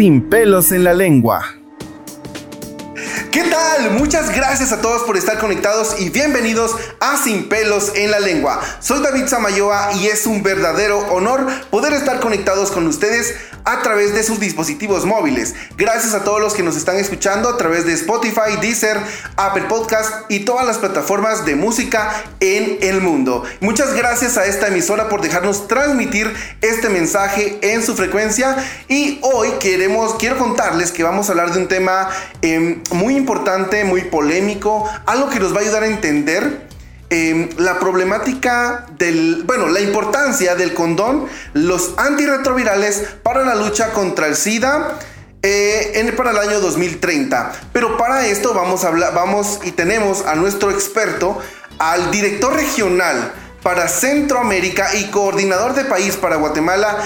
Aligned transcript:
Sin 0.00 0.30
pelos 0.30 0.72
en 0.72 0.82
la 0.82 0.94
lengua. 0.94 1.44
¿Qué 3.30 3.42
tal? 3.42 3.90
Muchas 3.90 4.34
gracias 4.34 4.72
a 4.72 4.80
todos 4.80 5.02
por 5.02 5.18
estar 5.18 5.38
conectados 5.38 6.00
y 6.00 6.08
bienvenidos 6.08 6.74
a 7.00 7.18
Sin 7.18 7.50
pelos 7.50 7.92
en 7.94 8.10
la 8.10 8.18
lengua. 8.18 8.62
Soy 8.80 9.02
David 9.02 9.26
Samayoa 9.26 9.92
y 10.00 10.06
es 10.06 10.24
un 10.24 10.42
verdadero 10.42 11.00
honor 11.12 11.46
poder 11.70 11.92
estar 11.92 12.18
conectados 12.18 12.70
con 12.70 12.86
ustedes 12.86 13.34
a 13.64 13.82
través 13.82 14.14
de 14.14 14.22
sus 14.22 14.40
dispositivos 14.40 15.04
móviles. 15.04 15.54
Gracias 15.76 16.14
a 16.14 16.24
todos 16.24 16.40
los 16.40 16.54
que 16.54 16.62
nos 16.62 16.76
están 16.76 16.96
escuchando 16.96 17.48
a 17.48 17.56
través 17.56 17.86
de 17.86 17.92
Spotify, 17.92 18.56
Deezer, 18.60 18.98
Apple 19.36 19.64
Podcast 19.68 20.30
y 20.30 20.40
todas 20.40 20.66
las 20.66 20.78
plataformas 20.78 21.44
de 21.44 21.56
música 21.56 22.24
en 22.40 22.78
el 22.82 23.00
mundo. 23.00 23.44
Muchas 23.60 23.94
gracias 23.94 24.36
a 24.36 24.46
esta 24.46 24.68
emisora 24.68 25.08
por 25.08 25.20
dejarnos 25.20 25.68
transmitir 25.68 26.32
este 26.60 26.88
mensaje 26.88 27.58
en 27.62 27.84
su 27.84 27.94
frecuencia 27.94 28.56
y 28.88 29.18
hoy 29.22 29.48
queremos 29.60 30.14
quiero 30.16 30.38
contarles 30.38 30.92
que 30.92 31.02
vamos 31.02 31.28
a 31.28 31.32
hablar 31.32 31.52
de 31.52 31.58
un 31.58 31.68
tema 31.68 32.08
em, 32.42 32.82
muy 32.92 33.16
importante, 33.16 33.84
muy 33.84 34.02
polémico, 34.02 34.88
algo 35.06 35.28
que 35.30 35.40
nos 35.40 35.54
va 35.54 35.58
a 35.58 35.62
ayudar 35.62 35.82
a 35.82 35.86
entender 35.86 36.69
Em, 37.12 37.48
la 37.58 37.80
problemática 37.80 38.86
del, 38.96 39.42
bueno, 39.44 39.66
la 39.66 39.80
importancia 39.80 40.54
del 40.54 40.74
condón, 40.74 41.26
los 41.54 41.94
antirretrovirales 41.96 43.02
para 43.24 43.44
la 43.44 43.56
lucha 43.56 43.92
contra 43.92 44.28
el 44.28 44.36
SIDA. 44.36 44.96
Eh, 45.42 46.12
para 46.16 46.30
el 46.32 46.38
año 46.38 46.60
2030. 46.60 47.52
Pero 47.72 47.96
para 47.96 48.26
esto 48.26 48.52
vamos 48.52 48.84
a 48.84 48.88
hablar, 48.88 49.14
vamos 49.14 49.60
y 49.64 49.72
tenemos 49.72 50.26
a 50.26 50.34
nuestro 50.34 50.70
experto, 50.70 51.38
al 51.78 52.10
director 52.10 52.52
regional 52.52 53.32
para 53.62 53.88
Centroamérica 53.88 54.94
y 54.96 55.10
coordinador 55.10 55.74
de 55.74 55.86
país 55.86 56.16
para 56.16 56.36
Guatemala. 56.36 56.98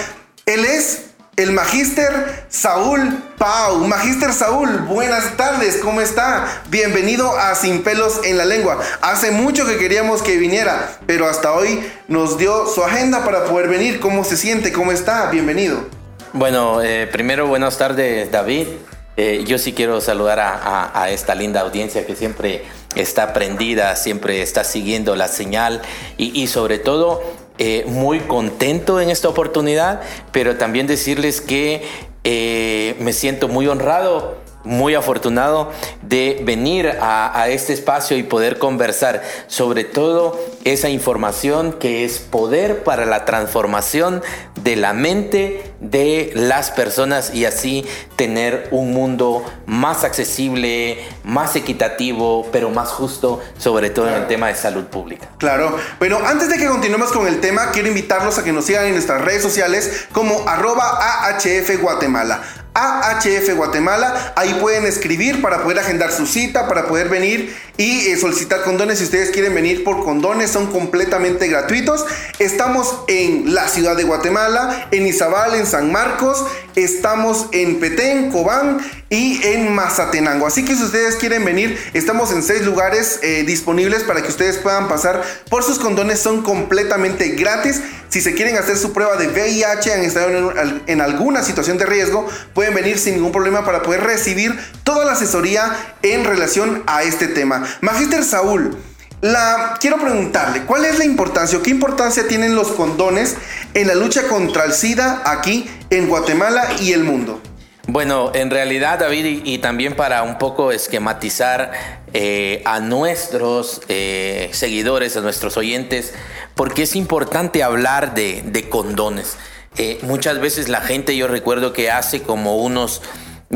Él 0.46 0.64
es 0.64 1.13
el 1.36 1.52
Magíster 1.52 2.44
Saúl 2.48 3.22
Pau. 3.38 3.78
Magíster 3.86 4.32
Saúl, 4.32 4.78
buenas 4.86 5.36
tardes, 5.36 5.78
¿cómo 5.78 6.00
está? 6.00 6.62
Bienvenido 6.70 7.36
a 7.36 7.54
Sin 7.54 7.82
Pelos 7.82 8.20
en 8.24 8.38
la 8.38 8.44
Lengua. 8.44 8.80
Hace 9.00 9.32
mucho 9.32 9.66
que 9.66 9.77
queríamos 9.77 10.22
que 10.22 10.36
viniera, 10.36 10.96
pero 11.06 11.28
hasta 11.28 11.52
hoy 11.52 11.84
nos 12.06 12.38
dio 12.38 12.66
su 12.66 12.84
agenda 12.84 13.24
para 13.24 13.44
poder 13.46 13.68
venir. 13.68 13.98
¿Cómo 14.00 14.24
se 14.24 14.36
siente? 14.36 14.72
¿Cómo 14.72 14.92
está? 14.92 15.30
Bienvenido. 15.30 15.84
Bueno, 16.32 16.82
eh, 16.82 17.08
primero 17.10 17.46
buenas 17.48 17.78
tardes, 17.78 18.30
David. 18.30 18.68
Eh, 19.16 19.44
yo 19.46 19.58
sí 19.58 19.72
quiero 19.72 20.00
saludar 20.00 20.40
a, 20.40 21.08
esta 21.10 21.34
linda 21.34 21.60
audiencia 21.60 22.05
que 22.06 22.16
siempre 22.16 22.64
está 22.96 23.32
prendida, 23.32 23.94
siempre 23.94 24.42
está 24.42 24.64
siguiendo 24.64 25.14
la 25.14 25.28
señal 25.28 25.82
y, 26.16 26.40
y 26.40 26.48
sobre 26.48 26.78
todo 26.78 27.22
eh, 27.58 27.84
muy 27.86 28.20
contento 28.20 29.00
en 29.00 29.10
esta 29.10 29.28
oportunidad, 29.28 30.02
pero 30.33 30.56
también 30.56 30.86
decirles 30.86 31.41
que 31.41 31.83
eh, 32.24 32.96
me 32.98 33.12
siento 33.12 33.48
muy 33.48 33.69
honrado 33.69 34.38
muy 34.64 34.94
afortunado 34.94 35.70
de 36.02 36.40
venir 36.44 36.96
a, 37.00 37.48
este 37.48 37.72
espacio 37.72 38.16
y 38.16 38.22
poder 38.22 38.58
conversar 38.58 39.22
sobre 39.46 39.84
todo 39.84 40.40
esa 40.64 40.88
información 40.88 41.74
que 41.74 42.04
es 42.04 42.18
poder 42.18 42.82
para 42.82 43.04
la 43.04 43.24
transformación 43.24 44.22
de 44.62 44.76
la 44.76 44.94
mente 44.94 45.72
de 45.80 46.32
las 46.34 46.70
personas 46.70 47.34
y 47.34 47.44
así 47.44 47.84
tener 48.16 48.68
un 48.70 48.92
mundo 48.92 49.44
más 49.66 50.04
accesible, 50.04 50.98
más 51.22 51.54
equitativo, 51.56 52.48
pero 52.50 52.70
más 52.70 52.88
justo, 52.88 53.42
sobre 53.58 53.90
todo 53.90 54.08
en 54.08 54.14
el 54.14 54.26
tema 54.26 54.48
de 54.48 54.54
salud 54.54 54.84
pública. 54.84 55.28
Claro, 55.38 55.76
pero 55.98 56.24
antes 56.24 56.48
de 56.48 56.56
que 56.56 56.66
continuemos 56.66 57.12
con 57.12 57.26
el 57.26 57.40
tema, 57.40 57.70
quiero 57.72 57.88
invitarlos 57.88 58.38
a 58.38 58.44
que 58.44 58.52
nos 58.52 58.64
sigan 58.64 58.86
en 58.86 58.92
nuestras 58.92 59.20
redes 59.20 59.42
sociales 59.42 60.06
como 60.12 60.48
arroba 60.48 61.28
AHF 61.28 61.80
Guatemala. 61.82 62.63
AHF 62.75 63.55
Guatemala. 63.55 64.33
Ahí 64.36 64.55
pueden 64.61 64.85
escribir 64.85 65.40
para 65.40 65.62
poder 65.62 65.79
agendar 65.79 66.11
su 66.12 66.27
cita, 66.27 66.68
para 66.68 66.86
poder 66.86 67.08
venir 67.08 67.57
y 67.77 68.07
eh, 68.07 68.17
solicitar 68.17 68.62
condones. 68.62 68.98
Si 68.98 69.05
ustedes 69.05 69.30
quieren 69.30 69.55
venir 69.55 69.85
por 69.85 70.05
condones, 70.05 70.51
son 70.51 70.67
completamente 70.68 71.48
gratuitos. 71.48 72.05
Estamos 72.39 73.01
en 73.08 73.55
la 73.55 73.68
ciudad 73.68 73.96
de 73.96 74.05
Guatemala, 74.05 74.89
en 74.90 75.07
Izabal, 75.07 75.55
en 75.55 75.67
San 75.67 75.90
Marcos, 75.90 76.45
estamos 76.77 77.46
en 77.52 77.80
Petén, 77.80 78.30
Cobán 78.30 78.79
y 79.11 79.40
en 79.45 79.74
Mazatenango. 79.74 80.46
Así 80.46 80.64
que 80.64 80.74
si 80.74 80.83
ustedes 80.83 81.17
quieren 81.17 81.45
venir, 81.45 81.79
estamos 81.95 82.33
en 82.33 82.42
seis 82.42 82.63
lugares 82.63 83.20
eh, 83.23 83.45
disponibles 83.46 84.02
para 84.02 84.23
que 84.23 84.29
ustedes 84.29 84.58
puedan 84.58 84.89
pasar 84.89 85.23
por 85.51 85.63
sus 85.63 85.79
condones. 85.79 86.20
Son 86.20 86.42
completamente 86.42 87.30
gratis. 87.30 87.80
Si 88.08 88.20
se 88.20 88.34
quieren 88.34 88.57
hacer 88.57 88.77
su 88.77 88.92
prueba 88.92 89.17
de 89.17 89.29
VIH, 89.29 89.92
han 89.92 90.02
estado 90.02 90.29
en, 90.29 90.83
en 90.86 91.01
alguna 91.01 91.42
situación 91.42 91.79
de 91.79 91.86
riesgo, 91.86 92.29
pueden 92.55 92.74
venir 92.74 92.98
sin 92.98 93.14
ningún 93.14 93.33
problema 93.33 93.64
para 93.64 93.83
poder 93.83 94.02
recibir 94.02 94.57
toda 94.84 95.05
la 95.05 95.13
asesoría 95.13 95.77
en 96.02 96.24
relación 96.24 96.84
a 96.86 97.02
este 97.02 97.27
tema. 97.27 97.64
Magister 97.80 98.25
Saúl, 98.25 98.77
la, 99.20 99.79
quiero 99.80 99.98
preguntarle, 99.98 100.64
¿cuál 100.64 100.85
es 100.85 100.98
la 100.98 101.05
importancia 101.05 101.58
o 101.58 101.63
qué 101.63 101.70
importancia 101.70 102.29
tienen 102.29 102.55
los 102.55 102.69
condones 102.73 103.36
en 103.73 103.89
la 103.89 103.95
lucha 103.95 104.29
contra 104.29 104.64
el 104.64 104.73
SIDA 104.73 105.23
aquí 105.25 105.69
en 105.91 106.08
Guatemala 106.08 106.67
y 106.80 106.92
el 106.92 107.05
mundo? 107.05 107.41
Bueno, 107.86 108.33
en 108.35 108.51
realidad, 108.51 108.98
David, 108.98 109.42
y, 109.45 109.58
también 109.58 109.95
para 109.95 110.23
un 110.23 110.39
poco 110.39 110.73
esquematizar 110.73 111.73
eh, 112.14 112.63
a 112.64 112.80
nuestros 112.80 113.83
eh, 113.89 114.48
seguidores, 114.52 115.17
a 115.19 115.20
nuestros 115.20 115.58
oyentes, 115.58 116.14
porque 116.55 116.85
es 116.85 116.96
importante 116.96 117.63
hablar 117.63 118.14
de, 118.14 118.67
condones. 118.70 119.36
Eh, 119.77 119.98
muchas 120.02 120.41
veces 120.41 120.69
la 120.70 120.81
gente, 120.81 121.14
yo 121.14 121.29
recuerdo 121.29 121.75
que 121.75 121.91
hace 121.91 122.23
como 122.23 122.57
unos 122.57 123.02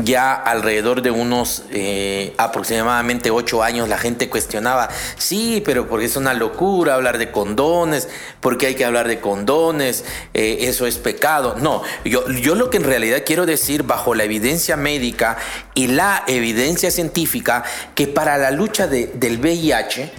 ya 0.03 0.33
alrededor 0.33 1.01
de 1.01 1.11
unos 1.11 1.63
eh, 1.71 2.33
aproximadamente 2.37 3.31
ocho 3.31 3.63
años 3.63 3.89
la 3.89 3.97
gente 3.97 4.29
cuestionaba, 4.29 4.89
sí, 5.17 5.61
pero 5.65 5.87
porque 5.87 6.05
es 6.05 6.15
una 6.15 6.33
locura 6.33 6.95
hablar 6.95 7.17
de 7.17 7.31
condones, 7.31 8.07
porque 8.39 8.67
hay 8.67 8.75
que 8.75 8.85
hablar 8.85 9.07
de 9.07 9.19
condones, 9.19 10.05
eh, 10.33 10.57
eso 10.61 10.85
es 10.85 10.97
pecado. 10.97 11.55
No, 11.59 11.81
yo, 12.05 12.29
yo 12.29 12.55
lo 12.55 12.69
que 12.69 12.77
en 12.77 12.83
realidad 12.83 13.23
quiero 13.25 13.45
decir 13.45 13.83
bajo 13.83 14.15
la 14.15 14.23
evidencia 14.23 14.77
médica 14.77 15.37
y 15.73 15.87
la 15.87 16.23
evidencia 16.27 16.91
científica, 16.91 17.63
que 17.95 18.07
para 18.07 18.37
la 18.37 18.51
lucha 18.51 18.87
del 18.87 19.39
VIH, 19.39 20.11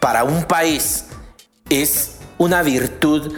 para 0.00 0.24
un 0.24 0.44
país, 0.44 1.04
es 1.68 2.16
una 2.38 2.62
virtud 2.62 3.34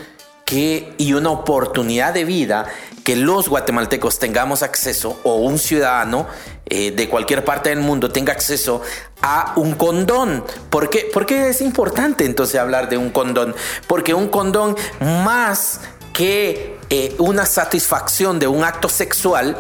y 0.52 1.12
una 1.14 1.30
oportunidad 1.30 2.12
de 2.12 2.24
vida 2.24 2.66
que 3.04 3.16
los 3.16 3.48
guatemaltecos 3.48 4.18
tengamos 4.18 4.62
acceso 4.62 5.18
o 5.24 5.36
un 5.36 5.58
ciudadano 5.58 6.26
eh, 6.66 6.92
de 6.92 7.08
cualquier 7.08 7.44
parte 7.44 7.70
del 7.70 7.80
mundo 7.80 8.10
tenga 8.10 8.32
acceso 8.32 8.82
a 9.22 9.54
un 9.56 9.74
condón. 9.74 10.44
¿Por 10.70 10.90
qué? 10.90 11.10
Porque 11.12 11.48
es 11.48 11.60
importante 11.60 12.24
entonces 12.24 12.60
hablar 12.60 12.88
de 12.88 12.96
un 12.96 13.10
condón. 13.10 13.54
Porque 13.86 14.14
un 14.14 14.28
condón 14.28 14.76
más 15.00 15.80
que 16.12 16.78
eh, 16.90 17.14
una 17.18 17.46
satisfacción 17.46 18.38
de 18.38 18.46
un 18.46 18.64
acto 18.64 18.88
sexual, 18.88 19.56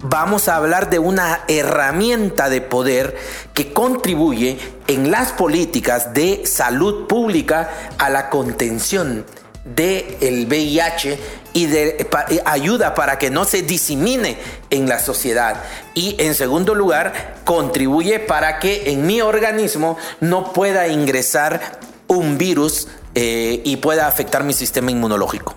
vamos 0.00 0.48
a 0.48 0.56
hablar 0.56 0.90
de 0.90 0.98
una 0.98 1.44
herramienta 1.48 2.48
de 2.48 2.60
poder 2.60 3.16
que 3.54 3.72
contribuye 3.72 4.58
en 4.88 5.10
las 5.10 5.32
políticas 5.32 6.12
de 6.12 6.44
salud 6.44 7.06
pública 7.06 7.70
a 7.98 8.10
la 8.10 8.28
contención 8.28 9.24
del 9.64 10.46
VIH 10.46 11.18
y 11.52 11.66
de 11.66 12.08
ayuda 12.44 12.94
para 12.94 13.18
que 13.18 13.30
no 13.30 13.44
se 13.44 13.62
disemine 13.62 14.36
en 14.70 14.88
la 14.88 14.98
sociedad. 14.98 15.62
Y 15.94 16.16
en 16.18 16.34
segundo 16.34 16.74
lugar, 16.74 17.36
contribuye 17.44 18.18
para 18.18 18.58
que 18.58 18.90
en 18.90 19.06
mi 19.06 19.20
organismo 19.20 19.96
no 20.20 20.52
pueda 20.52 20.88
ingresar 20.88 21.78
un 22.08 22.38
virus 22.38 22.88
eh, 23.14 23.60
y 23.64 23.76
pueda 23.76 24.06
afectar 24.06 24.44
mi 24.44 24.52
sistema 24.52 24.90
inmunológico. 24.90 25.54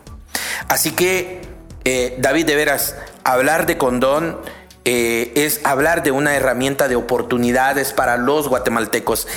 Así 0.68 0.92
que, 0.92 1.42
eh, 1.84 2.16
David, 2.20 2.46
de 2.46 2.56
veras, 2.56 2.96
hablar 3.24 3.66
de 3.66 3.78
condón 3.78 4.38
eh, 4.88 5.32
es 5.36 5.62
hablar 5.64 6.04
de 6.04 6.12
una 6.12 6.36
herramienta 6.36 6.88
de 6.88 6.96
oportunidades 6.96 7.92
para 7.92 8.18
los 8.18 8.48
guatemaltecos. 8.48 9.28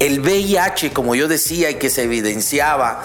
El 0.00 0.20
VIH, 0.20 0.92
como 0.92 1.14
yo 1.14 1.28
decía 1.28 1.70
y 1.70 1.76
que 1.76 1.90
se 1.90 2.02
evidenciaba, 2.02 3.04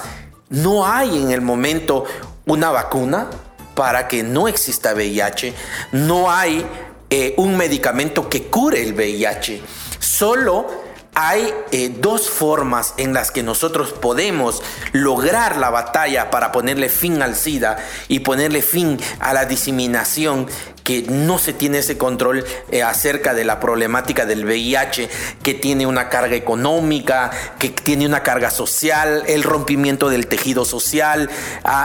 no 0.52 0.86
hay 0.86 1.22
en 1.22 1.32
el 1.32 1.42
momento 1.42 2.06
una 2.46 2.70
vacuna 2.70 3.28
para 3.74 4.08
que 4.08 4.22
no 4.22 4.48
exista 4.48 4.94
VIH. 4.94 5.54
No 5.94 6.30
hay 6.30 6.66
eh, 7.10 7.34
un 7.38 7.58
medicamento 7.58 8.30
que 8.30 8.44
cure 8.44 8.82
el 8.82 8.94
VIH. 8.94 9.62
Solo 10.00 10.68
hay 11.14 11.54
eh, 11.72 11.90
dos 12.00 12.30
formas 12.30 12.94
en 12.98 13.14
las 13.14 13.32
que 13.32 13.44
nosotros 13.44 13.92
podemos 13.92 14.62
lograr 14.94 15.58
la 15.58 15.70
batalla 15.70 16.30
para 16.30 16.52
ponerle 16.52 16.90
fin 16.90 17.22
al 17.22 17.36
SIDA 17.36 17.78
y 18.08 18.20
ponerle 18.20 18.62
fin 18.62 19.00
a 19.20 19.34
la 19.34 19.46
diseminación 19.46 20.48
que 20.84 21.04
no 21.04 21.38
se 21.40 21.54
tiene 21.54 21.80
ese 21.80 21.98
control 21.98 22.44
eh, 22.72 22.84
acerca 22.84 23.34
de 23.34 23.46
la 23.46 23.60
problemática 23.60 24.26
del 24.26 24.46
VIH, 24.46 25.10
que 25.44 25.54
tiene 25.54 25.86
una 25.86 26.10
carga 26.10 26.36
económica, 26.36 27.32
que 27.60 27.70
tiene 27.70 28.06
una 28.06 28.24
carga 28.24 28.50
social, 28.50 29.24
el 29.28 29.44
rompimiento 29.44 30.10
del 30.10 30.28
tejido 30.28 30.66
social, 30.66 31.30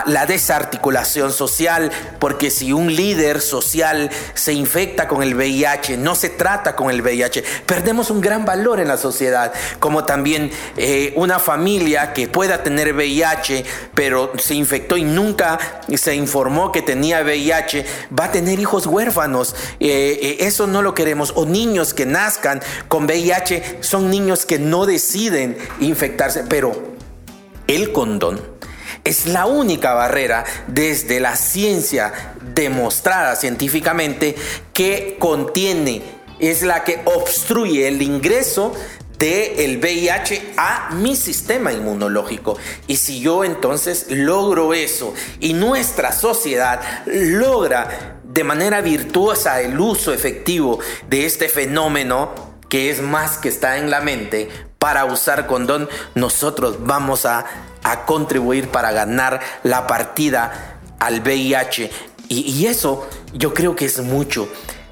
la 0.05 0.25
desarticulación 0.25 1.31
social, 1.31 1.91
porque 2.19 2.49
si 2.49 2.73
un 2.73 2.95
líder 2.95 3.41
social 3.41 4.09
se 4.33 4.53
infecta 4.53 5.07
con 5.07 5.23
el 5.23 5.35
VIH, 5.35 5.97
no 5.97 6.15
se 6.15 6.29
trata 6.29 6.75
con 6.75 6.89
el 6.89 7.01
VIH, 7.01 7.43
perdemos 7.65 8.09
un 8.09 8.21
gran 8.21 8.45
valor 8.45 8.79
en 8.79 8.87
la 8.87 8.97
sociedad, 8.97 9.53
como 9.79 10.05
también 10.05 10.51
eh, 10.77 11.13
una 11.15 11.39
familia 11.39 12.13
que 12.13 12.27
pueda 12.27 12.63
tener 12.63 12.93
VIH, 12.93 13.65
pero 13.93 14.31
se 14.37 14.55
infectó 14.55 14.97
y 14.97 15.03
nunca 15.03 15.57
se 15.95 16.15
informó 16.15 16.71
que 16.71 16.81
tenía 16.81 17.21
VIH, 17.21 17.85
va 18.17 18.25
a 18.25 18.31
tener 18.31 18.59
hijos 18.59 18.86
huérfanos. 18.87 19.55
Eh, 19.79 20.19
eh, 20.21 20.37
eso 20.41 20.67
no 20.67 20.81
lo 20.81 20.93
queremos. 20.93 21.33
O 21.35 21.45
niños 21.45 21.93
que 21.93 22.05
nazcan 22.05 22.61
con 22.87 23.05
VIH 23.05 23.79
son 23.81 24.09
niños 24.09 24.45
que 24.45 24.59
no 24.59 24.85
deciden 24.85 25.57
infectarse, 25.79 26.43
pero 26.47 26.95
el 27.67 27.91
condón 27.91 28.41
es 29.03 29.25
la 29.27 29.45
única 29.45 29.93
barrera 29.93 30.43
desde 30.67 31.19
la 31.19 31.35
ciencia 31.35 32.33
demostrada 32.53 33.35
científicamente 33.35 34.35
que 34.73 35.15
contiene, 35.19 36.01
es 36.39 36.61
la 36.61 36.83
que 36.83 37.01
obstruye 37.05 37.87
el 37.87 38.01
ingreso 38.01 38.73
del 39.17 39.77
VIH 39.77 40.53
a 40.57 40.89
mi 40.93 41.15
sistema 41.15 41.71
inmunológico. 41.71 42.57
Y 42.87 42.97
si 42.97 43.19
yo 43.19 43.43
entonces 43.43 44.07
logro 44.09 44.73
eso 44.73 45.13
y 45.39 45.53
nuestra 45.53 46.11
sociedad 46.11 46.81
logra 47.05 48.16
de 48.37 48.43
manera 48.43 48.81
virtuosa 48.81 49.61
el 49.61 49.79
uso 49.79 50.13
efectivo 50.13 50.77
de 51.09 51.25
este 51.25 51.49
fenómeno, 51.49 52.35
que 52.69 52.91
es 52.91 53.01
más 53.01 53.39
que 53.39 53.49
está 53.49 53.79
en 53.79 53.89
la 53.89 53.99
mente, 53.99 54.47
para 54.77 55.05
usar 55.05 55.47
condón, 55.47 55.89
nosotros 56.13 56.85
vamos 56.85 57.25
a, 57.25 57.45
contribuir 58.05 58.67
para 58.67 58.91
ganar 58.91 59.39
la 59.63 59.87
partida 59.87 60.77
al 60.99 61.21
VIH. 61.21 61.89
Y, 62.29 62.67
eso 62.67 63.09
yo 63.33 63.55
creo 63.55 63.75
que 63.75 63.85
es 63.85 64.01
mucho. 64.01 64.47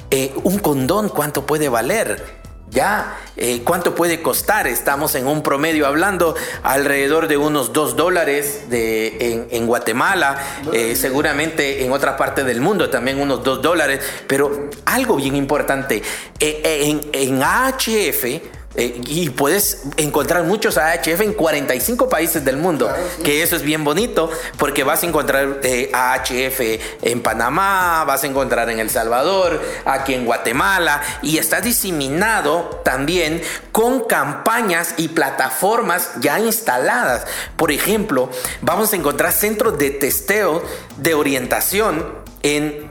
Eh, 0.10 0.34
un 0.44 0.58
condón, 0.58 1.10
¿cuánto 1.10 1.46
puede 1.46 1.70
valer? 1.70 2.45
Ya, 2.72 3.18
eh, 3.38 3.62
¿cuánto 3.64 3.94
puede 3.94 4.22
costar? 4.22 4.66
Estamos 4.66 5.14
en 5.16 5.28
un 5.28 5.44
promedio 5.44 5.86
hablando 5.86 6.36
alrededor 6.64 7.28
de 7.28 7.38
unos 7.38 7.74
2 7.74 7.96
dólares 7.96 8.70
de, 8.70 9.48
en, 9.52 9.68
Guatemala, 9.68 10.38
eh, 10.74 10.96
seguramente 10.96 11.86
en 11.86 11.92
otra 11.92 12.18
parte 12.18 12.44
del 12.44 12.62
mundo 12.62 12.90
también 12.90 13.20
unos 13.20 13.44
2 13.44 13.62
dólares, 13.62 14.02
pero 14.28 14.70
algo 14.86 15.16
bien 15.16 15.36
importante, 15.36 16.02
en, 16.40 17.02
en 17.14 17.44
AHF, 17.44 18.42
eh, 18.78 19.02
y 19.08 19.30
puedes 19.30 19.84
encontrar 19.98 20.44
muchos 20.44 20.78
AHF 20.78 21.22
en 21.22 21.34
45 21.34 22.10
países 22.10 22.44
del 22.44 22.58
mundo, 22.58 22.94
que 23.24 23.42
eso 23.42 23.56
es 23.56 23.62
bien 23.62 23.84
bonito, 23.84 24.30
porque 24.58 24.84
vas 24.84 25.04
a 25.04 25.08
encontrar 25.08 25.60
eh, 25.64 25.92
AHF 25.94 26.60
en 27.02 27.22
Panamá, 27.22 28.04
vas 28.06 28.24
a 28.24 28.28
encontrar 28.28 28.70
en 28.70 28.80
El 28.80 28.90
Salvador, 28.90 29.62
aquí 29.86 30.14
en 30.14 30.26
Guatemala, 30.26 31.02
y 31.22 31.38
está 31.38 31.62
diseminado 31.62 32.82
también 32.84 33.42
con 33.72 34.02
campañas 34.02 34.96
y 34.98 35.10
plataformas 35.10 36.12
ya 36.20 36.40
instaladas. 36.40 37.26
Por 37.56 37.72
ejemplo, 37.72 38.30
vamos 38.62 38.94
a 38.94 38.96
encontrar 38.96 39.32
centros 39.32 39.78
de 39.78 39.92
testeo 39.92 40.64
de 40.98 41.14
orientación 41.14 42.06
en 42.44 42.90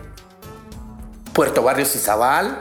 Puerto 1.32 1.62
Barrios 1.62 1.94
Izabal, 1.96 2.60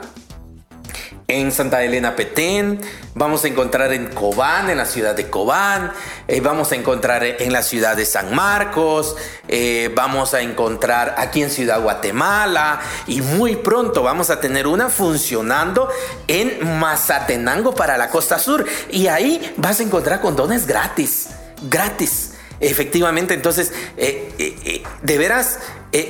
en 1.34 1.50
Santa 1.50 1.82
Elena 1.82 2.14
Petén, 2.14 2.80
vamos 3.14 3.44
a 3.44 3.48
encontrar 3.48 3.92
en 3.92 4.06
Cobán, 4.06 4.70
en 4.70 4.78
la 4.78 4.86
ciudad 4.86 5.16
de 5.16 5.28
Cobán, 5.28 5.92
eh, 6.28 6.40
vamos 6.40 6.70
a 6.70 6.76
encontrar 6.76 7.24
en 7.24 7.52
la 7.52 7.62
ciudad 7.62 7.96
de 7.96 8.06
San 8.06 8.34
Marcos, 8.34 9.16
eh, 9.48 9.90
vamos 9.94 10.32
a 10.34 10.42
encontrar 10.42 11.16
aquí 11.18 11.42
en 11.42 11.50
Ciudad 11.50 11.82
Guatemala 11.82 12.80
y 13.08 13.20
muy 13.20 13.56
pronto 13.56 14.02
vamos 14.02 14.30
a 14.30 14.38
tener 14.38 14.68
una 14.68 14.88
funcionando 14.88 15.88
en 16.28 16.78
Mazatenango 16.78 17.74
para 17.74 17.98
la 17.98 18.10
costa 18.10 18.38
sur 18.38 18.64
y 18.90 19.08
ahí 19.08 19.54
vas 19.56 19.80
a 19.80 19.82
encontrar 19.82 20.20
condones 20.20 20.66
gratis, 20.66 21.30
gratis. 21.68 22.30
Efectivamente, 22.60 23.34
entonces, 23.34 23.72
eh, 23.96 24.82
de 25.02 25.18
veras, 25.18 25.58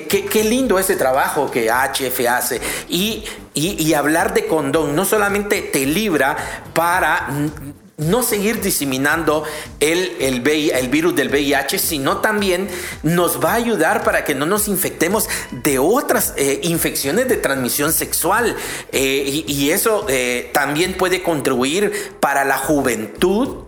qué, 0.08 0.44
lindo 0.44 0.78
ese 0.78 0.96
trabajo 0.96 1.50
que 1.50 1.70
HF 1.70 2.26
hace. 2.28 2.60
Y 2.88 3.24
y, 3.54 3.94
hablar 3.94 4.34
de 4.34 4.46
condón 4.46 4.96
no 4.96 5.04
solamente 5.04 5.62
te 5.62 5.86
libra 5.86 6.36
para 6.74 7.28
no 7.96 8.22
seguir 8.24 8.60
diseminando 8.60 9.44
el, 9.78 10.16
el, 10.18 10.88
virus 10.88 11.14
del 11.14 11.28
VIH, 11.28 11.78
sino 11.78 12.16
también 12.16 12.68
nos 13.04 13.42
va 13.42 13.52
a 13.52 13.54
ayudar 13.54 14.02
para 14.02 14.24
que 14.24 14.34
no 14.34 14.46
nos 14.46 14.66
infectemos 14.66 15.28
de 15.62 15.78
otras 15.78 16.34
eh, 16.36 16.60
infecciones 16.64 17.28
de 17.28 17.36
transmisión 17.36 17.92
sexual. 17.92 18.56
Eh, 18.90 19.44
y, 19.46 19.70
eso 19.70 20.06
eh, 20.08 20.50
también 20.52 20.94
puede 20.94 21.22
contribuir 21.22 21.92
para 22.18 22.44
la 22.44 22.58
juventud 22.58 23.63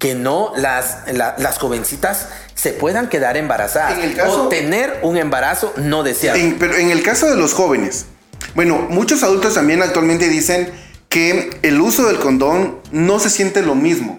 que 0.00 0.14
no 0.14 0.52
las, 0.56 1.04
las 1.12 1.58
jovencitas 1.58 2.28
se 2.54 2.72
puedan 2.72 3.08
quedar 3.08 3.36
embarazadas 3.36 3.98
o 4.26 4.48
tener 4.48 4.98
un 5.02 5.18
embarazo 5.18 5.74
no 5.76 6.02
deseado. 6.02 6.38
pero 6.58 6.74
en 6.74 6.90
el 6.90 7.02
caso 7.02 7.28
de 7.28 7.36
los 7.36 7.52
jóvenes, 7.52 8.06
bueno, 8.54 8.86
muchos 8.88 9.22
adultos 9.22 9.54
también 9.54 9.82
actualmente 9.82 10.28
dicen 10.28 10.72
que 11.10 11.50
el 11.62 11.80
uso 11.80 12.06
del 12.06 12.18
condón 12.18 12.80
no 12.92 13.20
se 13.20 13.28
siente 13.28 13.60
lo 13.62 13.74
mismo. 13.74 14.18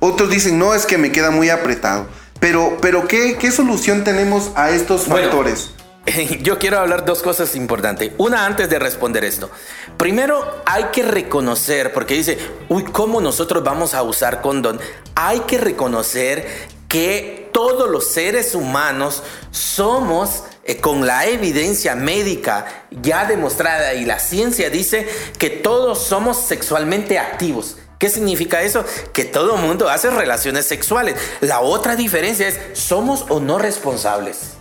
Otros 0.00 0.30
dicen, 0.30 0.58
no, 0.58 0.74
es 0.74 0.84
que 0.84 0.98
me 0.98 1.12
queda 1.12 1.30
muy 1.30 1.48
apretado. 1.48 2.08
Pero, 2.40 2.78
pero 2.80 3.06
¿qué, 3.06 3.36
qué 3.38 3.52
solución 3.52 4.02
tenemos 4.02 4.50
a 4.56 4.70
estos 4.70 5.04
factores? 5.04 5.70
Yo 6.42 6.58
quiero 6.58 6.78
hablar 6.78 7.04
dos 7.04 7.22
cosas 7.22 7.54
importantes. 7.54 8.12
Una 8.18 8.46
antes 8.46 8.68
de 8.68 8.78
responder 8.78 9.24
esto. 9.24 9.50
Primero, 9.96 10.62
hay 10.66 10.84
que 10.84 11.02
reconocer, 11.02 11.92
porque 11.92 12.14
dice, 12.14 12.38
uy, 12.68 12.84
¿cómo 12.84 13.20
nosotros 13.20 13.62
vamos 13.62 13.94
a 13.94 14.02
usar 14.02 14.40
condón? 14.40 14.80
Hay 15.14 15.40
que 15.40 15.58
reconocer 15.58 16.46
que 16.88 17.48
todos 17.52 17.88
los 17.88 18.10
seres 18.10 18.54
humanos 18.54 19.22
somos 19.50 20.44
eh, 20.64 20.78
con 20.78 21.06
la 21.06 21.26
evidencia 21.26 21.94
médica 21.94 22.66
ya 22.90 23.26
demostrada 23.26 23.94
y 23.94 24.04
la 24.04 24.18
ciencia 24.18 24.70
dice 24.70 25.08
que 25.38 25.50
todos 25.50 26.02
somos 26.02 26.40
sexualmente 26.40 27.18
activos. 27.18 27.76
¿Qué 27.98 28.08
significa 28.08 28.62
eso? 28.62 28.84
Que 29.12 29.26
todo 29.26 29.58
mundo 29.58 29.90
hace 29.90 30.10
relaciones 30.10 30.64
sexuales. 30.66 31.16
La 31.42 31.60
otra 31.60 31.96
diferencia 31.96 32.48
es, 32.48 32.58
¿somos 32.72 33.26
o 33.28 33.40
no 33.40 33.58
responsables? 33.58 34.54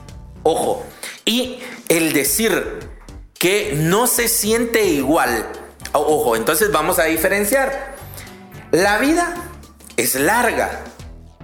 Ojo. 0.43 0.83
Y 1.29 1.59
el 1.89 2.11
decir 2.11 2.79
que 3.37 3.73
no 3.75 4.07
se 4.07 4.27
siente 4.27 4.85
igual. 4.85 5.45
Ojo, 5.91 6.35
entonces 6.35 6.71
vamos 6.71 6.97
a 6.97 7.03
diferenciar. 7.03 7.93
La 8.71 8.97
vida 8.97 9.35
es 9.95 10.15
larga. 10.15 10.81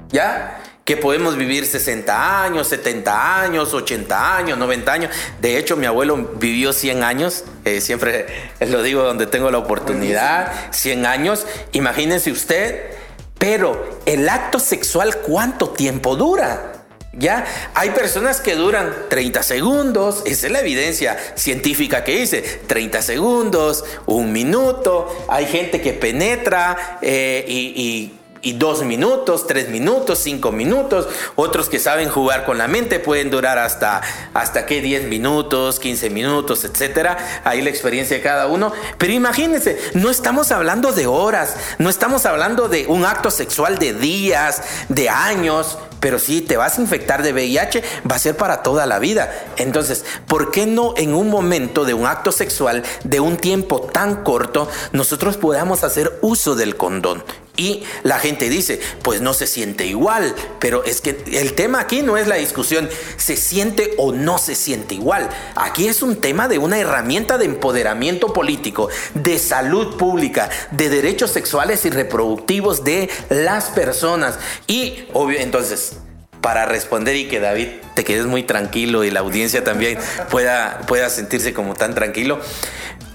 ¿Ya? 0.10 0.62
que 0.86 0.98
podemos 0.98 1.36
vivir 1.36 1.66
60 1.66 2.44
años, 2.44 2.68
70 2.68 3.42
años, 3.42 3.74
80 3.74 4.38
años, 4.38 4.58
90 4.58 4.92
años. 4.92 5.12
De 5.42 5.58
hecho, 5.58 5.78
mi 5.78 5.88
abuelo 5.88 6.16
vivió 6.36 6.74
100 6.74 7.04
años, 7.04 7.44
eh, 7.66 7.82
siempre 7.82 8.28
lo 8.60 8.84
digo 8.84 9.02
donde 9.02 9.26
tengo 9.26 9.50
la 9.50 9.58
oportunidad, 9.58 10.72
100 10.72 11.08
años. 11.08 11.48
Imagínense 11.72 12.32
usted, 12.32 12.92
pero 13.40 14.00
el 14.06 14.30
acto 14.30 14.60
sexual, 14.60 15.18
¿cuánto 15.18 15.70
tiempo 15.70 16.16
dura? 16.16 16.75
Ya 17.18 17.46
hay 17.74 17.92
personas 17.92 18.42
que 18.42 18.56
duran 18.56 18.94
30 19.10 19.42
segundos, 19.42 20.22
esa 20.26 20.48
es 20.48 20.52
la 20.52 20.60
evidencia 20.60 21.18
científica 21.36 22.04
que 22.04 22.20
dice, 22.20 22.42
30 22.68 23.02
segundos, 23.02 23.86
un 24.06 24.34
minuto, 24.34 25.26
hay 25.30 25.46
gente 25.46 25.82
que 25.82 25.94
penetra 25.94 27.00
eh, 27.02 27.46
y 27.48 28.12
dos 28.54 28.84
minutos, 28.84 29.48
tres 29.48 29.70
minutos, 29.70 30.20
cinco 30.20 30.52
minutos. 30.52 31.08
Otros 31.36 31.70
que 31.70 31.80
saben 31.80 32.10
jugar 32.10 32.46
con 32.46 32.58
la 32.58 32.68
mente 32.68 33.00
pueden 33.00 33.30
durar 33.30 33.58
hasta, 33.58 34.02
hasta 34.34 34.66
qué, 34.66 34.82
10 34.82 35.06
minutos, 35.06 35.80
15 35.80 36.10
minutos, 36.10 36.64
etcétera. 36.64 37.42
Ahí 37.44 37.62
la 37.62 37.70
experiencia 37.70 38.18
de 38.18 38.24
cada 38.24 38.48
uno. 38.48 38.72
Pero 38.98 39.14
imagínense, 39.14 39.80
no 39.94 40.10
estamos 40.10 40.52
hablando 40.52 40.92
de 40.92 41.08
horas, 41.08 41.56
no 41.80 41.90
estamos 41.90 42.26
hablando 42.26 42.70
de 42.70 42.86
un 42.88 43.06
acto 43.06 43.32
sexual 43.32 43.80
de 43.80 43.94
días, 43.94 44.62
de 44.90 45.10
años. 45.10 45.78
Pero 46.00 46.20
si 46.20 46.42
te 46.42 46.58
vas 46.58 46.78
a 46.78 46.82
infectar 46.82 47.24
de 47.24 47.34
VIH, 47.34 47.84
va 48.10 48.16
a 48.16 48.20
ser 48.20 48.38
para 48.38 48.62
toda 48.62 48.86
la 48.86 49.00
vida. 49.00 49.32
Entonces, 49.58 50.06
¿por 50.28 50.52
qué 50.52 50.68
no 50.68 50.94
en 50.98 51.16
un 51.16 51.30
momento 51.30 51.84
de 51.84 51.96
un 51.96 52.06
acto 52.06 52.32
sexual 52.32 52.84
de 53.04 53.20
un 53.20 53.38
tiempo 53.38 53.82
tan 53.82 54.24
corto, 54.24 54.70
nosotros 54.92 55.38
podamos 55.38 55.84
hacer 55.84 56.20
uso 56.22 56.56
del 56.56 56.76
condón? 56.76 57.24
Y 57.58 57.84
la 58.04 58.20
gente 58.20 58.50
dice, 58.50 58.80
pues 59.02 59.22
no 59.22 59.34
se 59.34 59.48
siente 59.48 59.86
igual, 59.86 60.36
pero 60.60 60.84
es 60.84 61.02
que 61.02 61.18
el 61.34 61.54
tema 61.54 61.80
aquí 61.80 62.02
no 62.02 62.18
es 62.18 62.28
la 62.28 62.36
discusión, 62.36 62.90
se 63.18 63.38
siente 63.38 63.94
o 63.98 64.12
no 64.12 64.38
se 64.38 64.56
siente 64.56 64.96
igual. 64.96 65.30
Aquí 65.56 65.88
es 65.88 66.02
un 66.02 66.18
tema 66.18 66.48
de 66.48 66.58
una 66.58 66.78
herramienta 66.78 67.38
de 67.38 67.46
empoderamiento 67.46 68.34
político, 68.34 68.90
de 69.14 69.40
salud 69.40 69.98
pública, 69.98 70.50
de 70.72 70.90
derechos 70.90 71.32
sexuales 71.32 71.86
y 71.86 71.90
reproductivos 71.90 72.84
de 72.84 73.10
las 73.30 73.66
personas. 73.66 74.38
Y 74.68 75.06
obvio, 75.14 75.40
entonces, 75.40 75.94
para 76.42 76.66
responder 76.66 77.16
y 77.16 77.28
que 77.28 77.40
David 77.40 77.68
te 77.96 78.04
quedes 78.04 78.26
muy 78.26 78.44
tranquilo 78.44 79.04
y 79.04 79.12
la 79.12 79.22
audiencia 79.22 79.64
también 79.64 79.98
pueda, 80.30 80.82
pueda 80.88 81.10
sentirse 81.10 81.54
como 81.54 81.74
tan 81.74 81.96
tranquilo, 81.96 82.40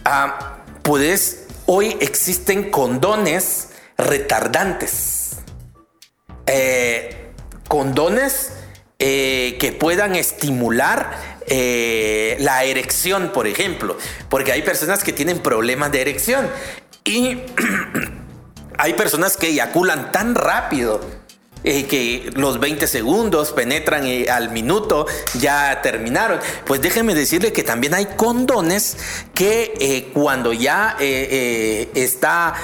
ah, 0.04 0.58
puedes, 0.82 1.44
hoy 1.66 1.96
existen 2.00 2.70
condones 2.70 3.69
retardantes. 4.00 5.36
Eh, 6.46 7.32
condones 7.68 8.52
eh, 8.98 9.56
que 9.60 9.72
puedan 9.72 10.16
estimular 10.16 11.12
eh, 11.46 12.36
la 12.40 12.64
erección, 12.64 13.30
por 13.32 13.46
ejemplo, 13.46 13.96
porque 14.28 14.52
hay 14.52 14.62
personas 14.62 15.04
que 15.04 15.12
tienen 15.12 15.38
problemas 15.38 15.92
de 15.92 16.00
erección 16.00 16.48
y 17.04 17.38
hay 18.78 18.94
personas 18.94 19.36
que 19.36 19.48
eyaculan 19.48 20.12
tan 20.12 20.34
rápido 20.34 21.00
que 21.62 22.30
los 22.34 22.60
20 22.60 22.86
segundos 22.86 23.52
penetran 23.52 24.06
y 24.06 24.26
al 24.28 24.50
minuto 24.50 25.06
ya 25.38 25.80
terminaron. 25.82 26.40
Pues 26.66 26.80
déjeme 26.80 27.14
decirle 27.14 27.52
que 27.52 27.62
también 27.62 27.94
hay 27.94 28.06
condones 28.16 28.96
que 29.34 30.10
cuando 30.14 30.52
ya 30.52 30.96
está 30.98 32.54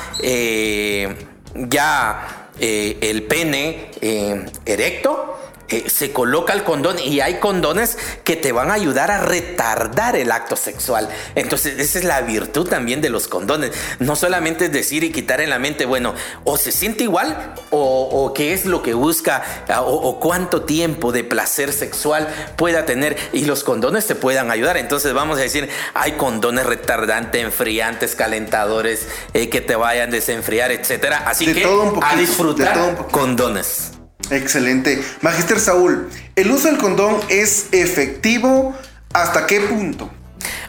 ya 1.68 2.46
eh, 2.58 2.96
el 3.02 3.24
pene 3.24 3.90
eh, 4.00 4.46
erecto, 4.64 5.38
eh, 5.68 5.90
se 5.90 6.12
coloca 6.12 6.52
el 6.52 6.62
condón 6.62 6.98
y 6.98 7.20
hay 7.20 7.40
condones 7.40 7.98
que 8.22 8.36
te 8.36 8.52
van 8.52 8.70
a 8.70 8.74
ayudar 8.74 9.10
a 9.10 9.20
retardar 9.20 10.14
el 10.14 10.30
acto 10.30 10.56
sexual. 10.56 11.08
Entonces, 11.34 11.78
esa 11.78 11.98
es 11.98 12.04
la 12.04 12.20
virtud 12.20 12.68
también 12.68 13.00
de 13.00 13.10
los 13.10 13.26
condones. 13.26 13.72
No 13.98 14.14
solamente 14.14 14.66
es 14.66 14.72
decir 14.72 15.02
y 15.02 15.10
quitar 15.10 15.40
en 15.40 15.50
la 15.50 15.58
mente, 15.58 15.84
bueno, 15.84 16.14
o 16.44 16.56
se 16.56 16.70
siente 16.70 17.02
igual 17.02 17.54
o, 17.70 18.32
qué 18.34 18.52
es 18.52 18.64
lo 18.64 18.82
que 18.82 18.94
busca 18.94 19.42
o, 19.80 19.90
o, 19.90 20.20
cuánto 20.20 20.62
tiempo 20.62 21.12
de 21.12 21.24
placer 21.24 21.72
sexual 21.72 22.28
pueda 22.56 22.86
tener 22.86 23.16
y 23.32 23.44
los 23.44 23.64
condones 23.64 24.06
te 24.06 24.14
puedan 24.14 24.50
ayudar. 24.50 24.76
Entonces, 24.76 25.12
vamos 25.14 25.38
a 25.38 25.42
decir, 25.42 25.68
hay 25.94 26.12
condones 26.12 26.66
retardantes, 26.66 27.42
enfriantes, 27.42 28.14
calentadores 28.14 29.08
eh, 29.34 29.48
que 29.48 29.60
te 29.60 29.74
vayan 29.74 30.10
a 30.10 30.12
desenfriar, 30.12 30.70
etcétera. 30.70 31.24
Así 31.26 31.52
que 31.52 31.66
a 32.02 32.16
disfrutar 32.16 33.08
condones. 33.10 33.95
Excelente. 34.30 35.02
Magister 35.20 35.60
Saúl, 35.60 36.08
¿el 36.34 36.50
uso 36.50 36.68
del 36.68 36.78
condón 36.78 37.20
es 37.28 37.66
efectivo 37.72 38.74
hasta 39.12 39.46
qué 39.46 39.60
punto? 39.60 40.10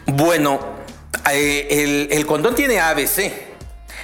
Bueno, 0.06 0.60
eh, 1.32 2.08
el, 2.10 2.26
condón 2.26 2.54
tiene 2.54 2.80
ABC. 2.80 3.32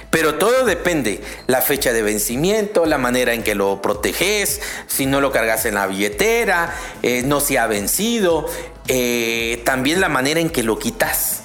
Pero 0.09 0.35
todo 0.35 0.65
depende, 0.65 1.19
la 1.47 1.61
fecha 1.61 1.91
de 1.91 2.01
vencimiento, 2.01 2.85
la 2.85 2.97
manera 2.97 3.33
en 3.33 3.43
que 3.43 3.53
lo 3.53 3.81
proteges, 3.81 4.61
si 4.87 5.07
no 5.07 5.19
lo 5.19 5.31
cargas 5.31 5.65
en 5.65 5.75
la 5.75 5.87
billetera, 5.87 6.73
eh, 7.03 7.23
no 7.25 7.41
se 7.41 7.59
ha 7.59 7.67
vencido, 7.67 8.45
eh, 8.87 9.61
también 9.65 9.99
la 9.99 10.07
manera 10.07 10.39
en 10.39 10.49
que 10.49 10.63
lo 10.63 10.79
quitas. 10.79 11.44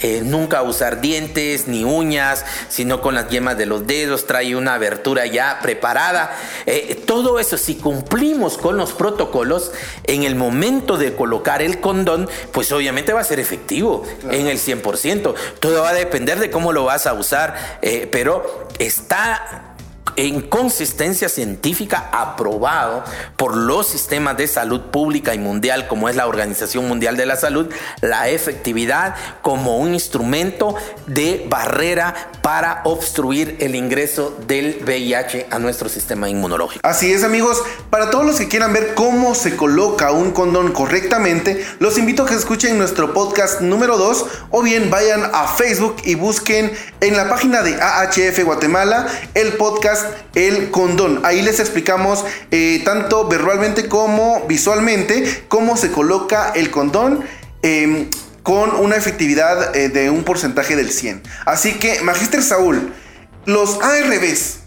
Eh, 0.00 0.22
nunca 0.24 0.62
usar 0.62 1.00
dientes 1.00 1.66
ni 1.66 1.84
uñas, 1.84 2.44
sino 2.68 3.00
con 3.00 3.14
las 3.14 3.28
yemas 3.28 3.58
de 3.58 3.66
los 3.66 3.86
dedos, 3.86 4.26
trae 4.26 4.54
una 4.54 4.74
abertura 4.74 5.26
ya 5.26 5.58
preparada. 5.60 6.36
Eh, 6.66 7.02
todo 7.06 7.38
eso, 7.38 7.56
si 7.56 7.74
cumplimos 7.76 8.58
con 8.58 8.76
los 8.76 8.92
protocolos, 8.92 9.72
en 10.04 10.22
el 10.22 10.34
momento 10.34 10.96
de 10.96 11.14
colocar 11.14 11.62
el 11.62 11.80
condón, 11.80 12.28
pues 12.52 12.70
obviamente 12.72 13.12
va 13.12 13.20
a 13.20 13.24
ser 13.24 13.40
efectivo 13.40 14.04
en 14.30 14.46
el 14.46 14.58
100%. 14.58 15.34
Todo 15.60 15.82
va 15.82 15.90
a 15.90 15.94
depender 15.94 16.38
de 16.38 16.50
cómo 16.50 16.72
lo 16.72 16.84
vas 16.84 17.06
a 17.06 17.14
usar, 17.14 17.78
eh, 17.82 18.08
pero 18.10 18.68
está 18.78 19.67
en 20.18 20.40
consistencia 20.40 21.28
científica 21.28 22.08
aprobado 22.10 23.04
por 23.36 23.56
los 23.56 23.86
sistemas 23.86 24.36
de 24.36 24.48
salud 24.48 24.80
pública 24.90 25.32
y 25.32 25.38
mundial, 25.38 25.86
como 25.86 26.08
es 26.08 26.16
la 26.16 26.26
Organización 26.26 26.88
Mundial 26.88 27.16
de 27.16 27.24
la 27.24 27.36
Salud, 27.36 27.70
la 28.00 28.28
efectividad 28.28 29.14
como 29.42 29.78
un 29.78 29.94
instrumento 29.94 30.74
de 31.06 31.46
barrera 31.48 32.14
para 32.42 32.80
obstruir 32.84 33.58
el 33.60 33.76
ingreso 33.76 34.36
del 34.48 34.80
VIH 34.84 35.46
a 35.50 35.60
nuestro 35.60 35.88
sistema 35.88 36.28
inmunológico. 36.28 36.80
Así 36.82 37.12
es 37.12 37.22
amigos, 37.22 37.62
para 37.88 38.10
todos 38.10 38.26
los 38.26 38.38
que 38.38 38.48
quieran 38.48 38.72
ver 38.72 38.94
cómo 38.94 39.36
se 39.36 39.54
coloca 39.54 40.10
un 40.10 40.32
condón 40.32 40.72
correctamente, 40.72 41.64
los 41.78 41.96
invito 41.96 42.24
a 42.24 42.26
que 42.26 42.34
escuchen 42.34 42.76
nuestro 42.76 43.14
podcast 43.14 43.60
número 43.60 43.96
2 43.96 44.26
o 44.50 44.62
bien 44.62 44.90
vayan 44.90 45.30
a 45.32 45.46
Facebook 45.46 45.94
y 46.02 46.16
busquen 46.16 46.72
en 47.00 47.16
la 47.16 47.28
página 47.28 47.62
de 47.62 47.80
AHF 47.80 48.44
Guatemala 48.44 49.06
el 49.34 49.52
podcast 49.52 50.07
el 50.34 50.70
condón. 50.70 51.20
Ahí 51.24 51.42
les 51.42 51.60
explicamos 51.60 52.24
eh, 52.50 52.82
tanto 52.84 53.28
verbalmente 53.28 53.88
como 53.88 54.46
visualmente 54.46 55.44
cómo 55.48 55.76
se 55.76 55.90
coloca 55.90 56.52
el 56.54 56.70
condón. 56.70 57.24
Em, 57.62 58.08
con 58.44 58.76
una 58.76 58.96
efectividad 58.96 59.76
eh, 59.76 59.90
de 59.90 60.08
un 60.08 60.24
porcentaje 60.24 60.74
del 60.74 60.90
100. 60.90 61.22
Así 61.44 61.74
que, 61.74 62.00
Magister 62.00 62.42
Saúl, 62.42 62.94
los 63.44 63.78
ARBs, 63.82 64.60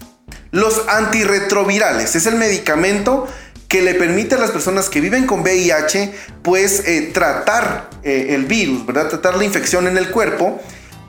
los 0.52 0.88
antirretrovirales, 0.88 2.16
es 2.16 2.28
el 2.28 2.36
medicamento 2.36 3.28
que 3.68 3.82
le 3.82 3.96
permite 3.96 4.36
a 4.36 4.38
las 4.38 4.52
personas 4.52 4.88
que 4.90 5.02
viven 5.02 5.26
con 5.26 5.42
VIH, 5.42 6.14
pues 6.44 6.84
eh, 6.86 7.10
tratar 7.12 7.90
el 8.04 8.46
virus, 8.46 8.86
¿verdad? 8.86 9.08
Tratar 9.08 9.36
la 9.38 9.46
infección 9.46 9.88
en 9.88 9.98
el 9.98 10.12
cuerpo. 10.12 10.62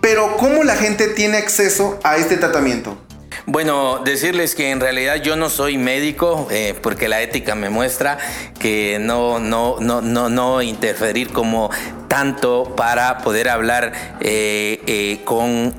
Pero 0.03 0.37
¿cómo 0.37 0.65
la 0.65 0.75
gente 0.75 1.07
tiene 1.07 1.39
acceso 1.39 2.01
a 2.03 2.17
este 2.17 2.37
tratamiento? 2.37 3.02
Bueno, 3.47 3.99
decirles 4.05 4.55
que 4.55 4.71
en 4.71 4.79
realidad 4.79 5.17
yo 5.17 5.35
no 5.35 5.51
soy 5.51 5.77
médico, 5.77 6.47
eh, 6.53 6.75
porque 6.81 7.09
la 7.09 7.23
ética 7.23 7.57
me 7.57 7.71
muestra 7.71 8.19
que 8.61 8.99
no, 9.01 9.41
no, 9.41 9.79
no, 9.81 10.01
no, 10.01 10.29
no 10.29 10.63
interferir 10.63 11.33
como 11.33 11.69
tanto 12.07 12.75
para 12.77 13.19
poder 13.19 13.49
hablar 13.49 14.19
eh, 14.21 14.81
eh, 14.87 15.23
con 15.25 15.75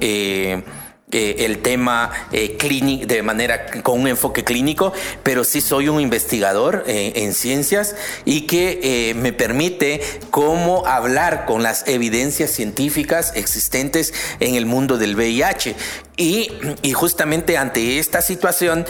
eh, 1.13 1.46
el 1.46 1.60
tema 1.60 2.12
eh, 2.32 2.58
clínico 2.58 3.05
de 3.05 3.22
manera 3.22 3.65
con 3.84 4.01
un 4.01 4.08
enfoque 4.08 4.43
clínico, 4.43 4.93
pero 5.22 5.43
sí 5.43 5.62
soy 5.62 5.88
un 5.88 6.00
investigador 6.00 6.84
eh, 6.88 7.13
en 7.15 7.34
ciencias 7.34 7.96
y 8.25 8.41
que 8.41 9.13
me 9.15 9.34
permite 9.34 10.01
cómo 10.32 10.86
hablar 10.86 11.46
con 11.46 11.63
las 11.63 11.88
evidencias 11.88 12.51
científicas 12.51 13.34
existentes 13.36 14.13
en 14.39 14.55
el 14.55 14.65
mundo 14.65 14.98
del 14.98 15.15
VIH. 15.15 15.75
Y, 16.17 16.51
justamente 16.93 17.58
ante 17.58 18.00
esta 18.00 18.22
situación, 18.22 18.86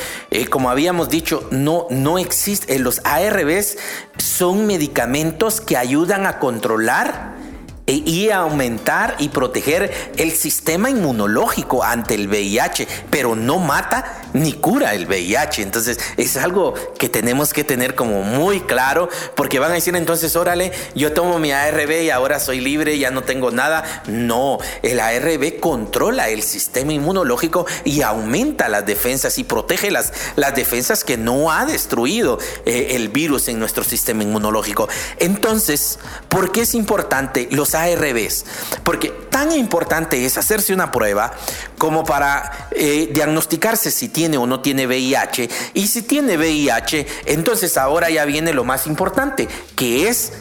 como 0.49 0.69
habíamos 0.69 1.09
dicho, 1.09 1.47
no, 1.51 1.87
no 1.89 2.19
existe, 2.19 2.77
los 2.79 3.01
ARBs 3.05 3.77
son 4.17 4.67
medicamentos 4.67 5.61
que 5.61 5.77
ayudan 5.77 6.25
a 6.25 6.39
controlar 6.39 7.42
y 7.85 8.29
aumentar 8.29 9.15
y 9.19 9.29
proteger 9.29 9.91
el 10.17 10.31
sistema 10.31 10.89
inmunológico 10.89 11.83
ante 11.83 12.15
el 12.15 12.27
VIH, 12.27 12.87
pero 13.09 13.35
no 13.35 13.59
mata 13.59 14.21
ni 14.33 14.53
cura 14.53 14.93
el 14.93 15.05
VIH. 15.05 15.61
Entonces 15.61 15.99
es 16.17 16.37
algo 16.37 16.73
que 16.97 17.09
tenemos 17.09 17.53
que 17.53 17.63
tener 17.63 17.95
como 17.95 18.23
muy 18.23 18.61
claro, 18.61 19.09
porque 19.35 19.59
van 19.59 19.71
a 19.71 19.75
decir 19.75 19.95
entonces, 19.95 20.35
órale, 20.35 20.71
yo 20.95 21.13
tomo 21.13 21.39
mi 21.39 21.51
ARB 21.51 22.03
y 22.03 22.09
ahora 22.09 22.39
soy 22.39 22.61
libre, 22.61 22.97
ya 22.97 23.11
no 23.11 23.23
tengo 23.23 23.51
nada. 23.51 24.03
No, 24.07 24.59
el 24.81 24.99
ARB 24.99 25.59
controla 25.59 26.29
el 26.29 26.41
sistema 26.41 26.93
inmunológico 26.93 27.65
y 27.83 28.01
aumenta 28.01 28.69
las 28.69 28.85
defensas 28.85 29.37
y 29.37 29.43
protege 29.43 29.91
las, 29.91 30.13
las 30.35 30.55
defensas 30.55 31.03
que 31.03 31.17
no 31.17 31.51
ha 31.51 31.65
destruido 31.65 32.39
eh, 32.65 32.87
el 32.91 33.09
virus 33.09 33.49
en 33.49 33.59
nuestro 33.59 33.83
sistema 33.83 34.23
inmunológico. 34.23 34.87
Entonces, 35.19 35.99
¿por 36.29 36.51
qué 36.51 36.61
es 36.61 36.75
importante 36.75 37.49
los 37.51 37.72
ARBs, 37.75 38.45
porque 38.83 39.09
tan 39.29 39.51
importante 39.51 40.25
es 40.25 40.37
hacerse 40.37 40.73
una 40.73 40.91
prueba 40.91 41.33
como 41.77 42.03
para 42.03 42.69
eh, 42.71 43.09
diagnosticarse 43.11 43.91
si 43.91 44.09
tiene 44.09 44.37
o 44.37 44.45
no 44.45 44.61
tiene 44.61 44.87
VIH. 44.87 45.49
Y 45.73 45.87
si 45.87 46.01
tiene 46.03 46.37
VIH, 46.37 47.05
entonces 47.25 47.77
ahora 47.77 48.09
ya 48.09 48.25
viene 48.25 48.53
lo 48.53 48.63
más 48.63 48.87
importante, 48.87 49.47
que 49.75 50.07
es 50.07 50.33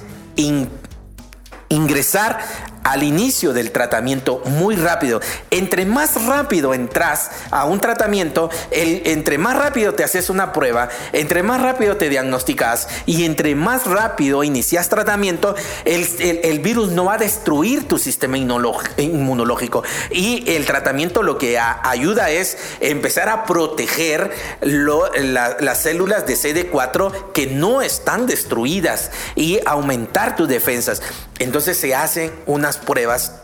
ingresar 1.69 2.72
al 2.85 3.03
inicio 3.03 3.53
del 3.53 3.71
tratamiento 3.71 4.43
muy 4.45 4.77
rápido. 4.77 5.21
Entre 5.51 5.87
más 5.87 6.25
rápido 6.27 6.75
entras 6.75 7.31
a 7.51 7.65
un 7.65 7.81
tratamiento, 7.81 8.51
entre 8.71 9.39
más 9.39 9.57
rápido 9.57 9.95
te 9.95 10.05
haces 10.05 10.31
una 10.31 10.53
prueba, 10.53 10.89
entre 11.13 11.43
más 11.43 11.63
rápido 11.63 11.97
te 11.97 12.09
diagnosticas 12.09 12.89
y 13.07 13.25
entre 13.25 13.55
más 13.55 13.87
rápido 13.87 14.45
inicias 14.45 14.89
tratamiento, 14.89 15.55
el, 15.85 16.59
virus 16.61 16.91
no 16.91 17.07
va 17.07 17.15
a 17.15 17.19
destruir 17.19 17.89
tu 17.89 17.99
sistema 17.99 18.37
inmunológico. 18.39 19.83
Y 20.11 20.45
el 20.51 20.67
tratamiento 20.67 21.23
lo 21.23 21.39
que 21.39 21.59
ayuda 21.59 22.31
es 22.31 22.57
empezar 22.81 23.29
a 23.29 23.45
proteger 23.45 24.31
las 24.61 25.79
células 25.79 26.27
de 26.27 26.35
CD4 26.35 27.33
que 27.33 27.47
no 27.47 27.83
están 27.83 28.27
destruidas 28.27 29.11
y 29.35 29.61
aumentar 29.67 30.37
tus 30.37 30.49
defensas. 30.49 31.03
Entonces 31.39 31.77
se 31.77 31.95
hacen 31.95 32.33
pruebas 32.79 33.43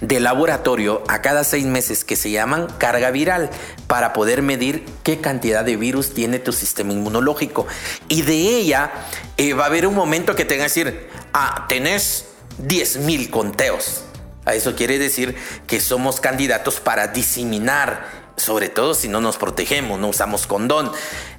de 0.00 0.20
laboratorio 0.20 1.02
a 1.08 1.20
cada 1.20 1.44
seis 1.44 1.66
meses 1.66 2.04
que 2.04 2.16
se 2.16 2.30
llaman 2.30 2.66
carga 2.78 3.10
viral 3.10 3.50
para 3.86 4.12
poder 4.12 4.42
medir 4.42 4.84
qué 5.02 5.20
cantidad 5.20 5.64
de 5.64 5.76
virus 5.76 6.14
tiene 6.14 6.38
tu 6.38 6.52
sistema 6.52 6.92
inmunológico. 6.92 7.66
Y 8.08 8.22
de 8.22 8.34
ella 8.34 8.90
eh, 9.36 9.52
va 9.52 9.64
a 9.64 9.66
haber 9.66 9.86
un 9.86 9.94
momento 9.94 10.34
que 10.34 10.44
te 10.44 10.54
van 10.54 10.62
a 10.62 10.64
decir, 10.64 11.08
ah, 11.32 11.66
tenés 11.68 12.26
10.000 12.62 13.30
conteos. 13.30 14.04
Eso 14.46 14.74
quiere 14.74 14.98
decir 14.98 15.36
que 15.66 15.80
somos 15.80 16.20
candidatos 16.20 16.80
para 16.80 17.08
diseminar, 17.08 18.32
sobre 18.36 18.68
todo 18.68 18.94
si 18.94 19.06
no 19.06 19.20
nos 19.20 19.36
protegemos, 19.36 20.00
no 20.00 20.08
usamos 20.08 20.46
condón. 20.46 20.90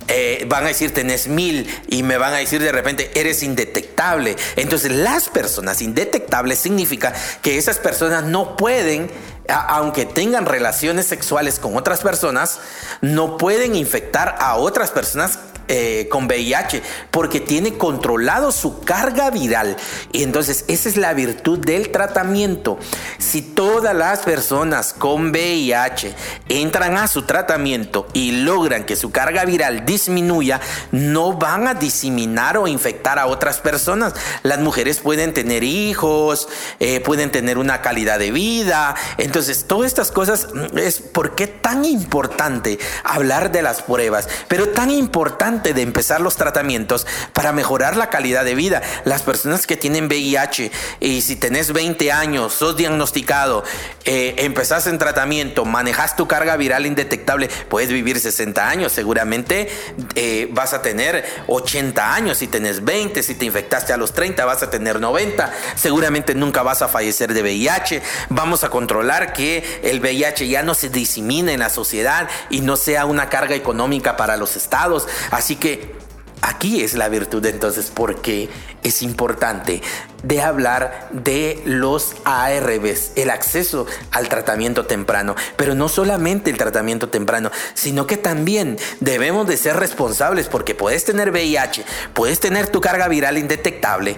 Eh, 0.08 0.46
van 0.48 0.66
a 0.66 0.70
decir 0.70 0.94
tenés 0.94 1.28
mil 1.28 1.68
y 1.88 2.04
me 2.04 2.18
van 2.18 2.34
a 2.34 2.38
decir 2.38 2.62
de 2.62 2.72
repente 2.72 3.12
eres 3.16 3.44
indetectable. 3.44 4.36
Entonces 4.56 4.92
las 4.92 5.30
personas 5.30 5.82
indetectables 5.82 6.60
significa 6.60 7.14
que 7.42 7.58
esas 7.58 7.78
personas 7.78 8.24
no 8.24 8.58
pueden 8.58 9.10
aunque 9.48 10.06
tengan 10.06 10.46
relaciones 10.46 11.08
sexuales 11.08 11.60
con 11.60 11.76
otras 11.76 12.02
personas, 12.02 12.60
no 13.02 13.38
pueden 13.38 13.76
infectar 13.76 14.36
a 14.40 14.56
otras 14.56 14.92
personas 14.92 15.40
eh, 15.74 16.10
con 16.10 16.26
VIH 16.26 16.84
porque 17.12 17.40
tiene 17.40 17.78
controlado 17.78 18.52
su 18.52 18.82
carga 18.82 19.30
viral. 19.30 19.78
Y 20.12 20.24
entonces 20.24 20.66
esa 20.68 20.90
es 20.90 20.98
la 20.98 21.14
virtud 21.14 21.60
del 21.60 21.92
tratamiento. 21.92 22.78
Si 23.20 23.42
todas 23.42 23.96
las 23.96 24.20
personas 24.20 24.92
con 24.92 25.32
VIH 25.32 26.14
entran 26.50 26.98
a 26.98 27.08
su 27.08 27.22
tratamiento 27.22 28.06
y 28.12 28.44
logran 28.44 28.84
que 28.84 28.98
su 28.98 29.12
carga 29.12 29.46
viral 29.46 29.86
disminuya, 29.86 30.60
no 30.92 31.32
van 31.38 31.70
a 31.70 31.74
diseminar 31.74 32.58
o 32.58 32.68
infectar 32.68 33.18
a 33.18 33.28
otras 33.28 33.60
personas. 33.60 34.14
Las 34.44 34.60
mujeres 34.60 35.00
pueden 35.00 35.34
tener 35.34 35.64
hijos, 35.64 36.50
eh, 36.82 37.00
pueden 37.00 37.32
tener 37.32 37.58
una 37.58 37.82
calidad 37.82 38.20
de 38.20 38.32
vida. 38.32 38.94
Entonces, 39.18 39.64
todas 39.68 39.88
estas 39.88 40.12
cosas 40.12 40.50
mm, 40.54 40.78
es 40.78 41.00
por 41.00 41.34
qué 41.36 41.48
tan 41.48 41.86
importante 41.86 42.78
hablar 43.06 43.54
de 43.54 43.62
las 43.62 43.82
pruebas, 43.84 44.28
pero 44.50 44.68
tan 44.68 44.92
importante 44.92 45.61
de 45.62 45.82
empezar 45.82 46.22
los 46.22 46.36
tratamientos 46.36 47.08
para 47.34 47.52
mejorar 47.52 47.98
la 47.98 48.10
calidad 48.10 48.44
de 48.44 48.56
vida. 48.56 48.82
Las 49.06 49.22
personas 49.22 49.68
que 49.68 49.78
tienen 49.78 50.06
VIH 50.06 50.72
y 51.00 51.22
si 51.22 51.36
tenés 51.36 51.72
20 51.72 52.12
años, 52.12 52.54
sos 52.54 52.76
diagnosticado, 52.76 53.64
eh, 54.06 54.36
en 54.38 54.98
tratamiento, 54.98 55.66
manejas 55.66 56.16
tu 56.16 56.28
carga 56.28 56.56
viral 56.58 56.86
indetectable, 56.86 57.50
puedes 57.70 57.90
vivir 57.90 58.20
60 58.20 58.68
años, 58.68 58.92
seguramente 58.92 59.70
eh, 60.16 60.48
vas 60.52 60.74
a 60.74 60.82
tener 60.82 61.26
80 61.48 62.14
años. 62.14 62.38
Si 62.40 62.48
tenés 62.48 62.84
20, 62.84 63.22
si 63.24 63.36
te 63.36 63.46
infectaste 63.46 63.94
a 63.94 63.98
los 63.98 64.14
30 64.14 64.44
vas 64.46 64.64
a 64.64 64.70
tener 64.70 65.00
90, 65.00 65.52
seguramente 65.76 66.36
nunca 66.36 66.64
vas 66.64 66.82
a 66.82 66.88
fallecer 66.88 67.34
de 67.34 67.42
VIH, 67.42 68.02
vamos 68.30 68.64
a 68.64 68.70
controlar 68.70 69.34
que 69.34 69.82
el 69.84 70.00
VIH 70.00 70.48
ya 70.48 70.64
no 70.64 70.74
se 70.74 70.90
disemine 70.90 71.54
en 71.54 71.60
la 71.60 71.70
sociedad 71.70 72.30
y 72.50 72.62
no 72.62 72.78
sea 72.78 73.06
una 73.06 73.30
carga 73.30 73.56
económica 73.56 74.18
para 74.18 74.38
los 74.38 74.56
estados, 74.56 75.08
que 75.56 75.96
aquí 76.42 76.84
es 76.84 76.94
la 76.94 77.10
virtud 77.10 77.46
entonces 77.46 77.92
porque 77.94 78.50
es 78.84 79.02
importante 79.02 79.82
de 80.24 80.42
hablar 80.42 81.10
de 81.12 81.62
los 81.66 82.16
ARVs, 82.26 83.14
el 83.16 83.30
acceso 83.30 83.86
al 84.12 84.30
tratamiento 84.30 84.86
temprano, 84.86 85.36
pero 85.56 85.76
no 85.76 85.90
solamente 85.90 86.50
el 86.50 86.58
tratamiento 86.58 87.10
temprano, 87.10 87.52
sino 87.74 88.08
que 88.08 88.18
también 88.18 88.78
debemos 89.00 89.48
de 89.48 89.58
ser 89.58 89.78
responsables 89.78 90.48
porque 90.48 90.76
puedes 90.76 91.06
tener 91.06 91.32
VIH, 91.32 91.84
puedes 92.14 92.40
tener 92.40 92.68
tu 92.68 92.82
carga 92.82 93.08
viral 93.08 93.38
indetectable, 93.38 94.18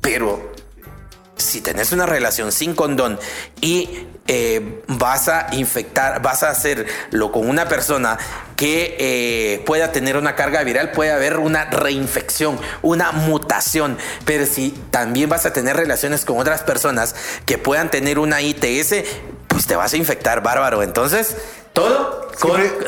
pero 0.00 0.52
si 1.36 1.60
tenés 1.60 1.92
una 1.92 2.06
relación 2.06 2.52
sin 2.52 2.74
condón 2.74 3.18
y 3.60 4.06
eh, 4.28 4.82
vas 4.86 5.28
a 5.28 5.48
infectar, 5.52 6.22
vas 6.22 6.42
a 6.42 6.50
hacerlo 6.50 7.32
con 7.32 7.48
una 7.48 7.68
persona 7.68 8.18
que 8.56 8.96
eh, 8.98 9.62
pueda 9.66 9.90
tener 9.90 10.16
una 10.16 10.36
carga 10.36 10.62
viral, 10.62 10.92
puede 10.92 11.10
haber 11.10 11.38
una 11.38 11.64
reinfección, 11.64 12.60
una 12.82 13.10
mutación. 13.12 13.98
Pero 14.24 14.46
si 14.46 14.70
también 14.90 15.28
vas 15.28 15.46
a 15.46 15.52
tener 15.52 15.76
relaciones 15.76 16.24
con 16.24 16.38
otras 16.38 16.62
personas 16.62 17.14
que 17.44 17.58
puedan 17.58 17.90
tener 17.90 18.18
una 18.18 18.40
ITS, 18.40 18.94
pues 19.48 19.66
te 19.66 19.74
vas 19.74 19.92
a 19.92 19.96
infectar 19.96 20.42
bárbaro. 20.42 20.82
Entonces, 20.82 21.36
todo, 21.72 22.22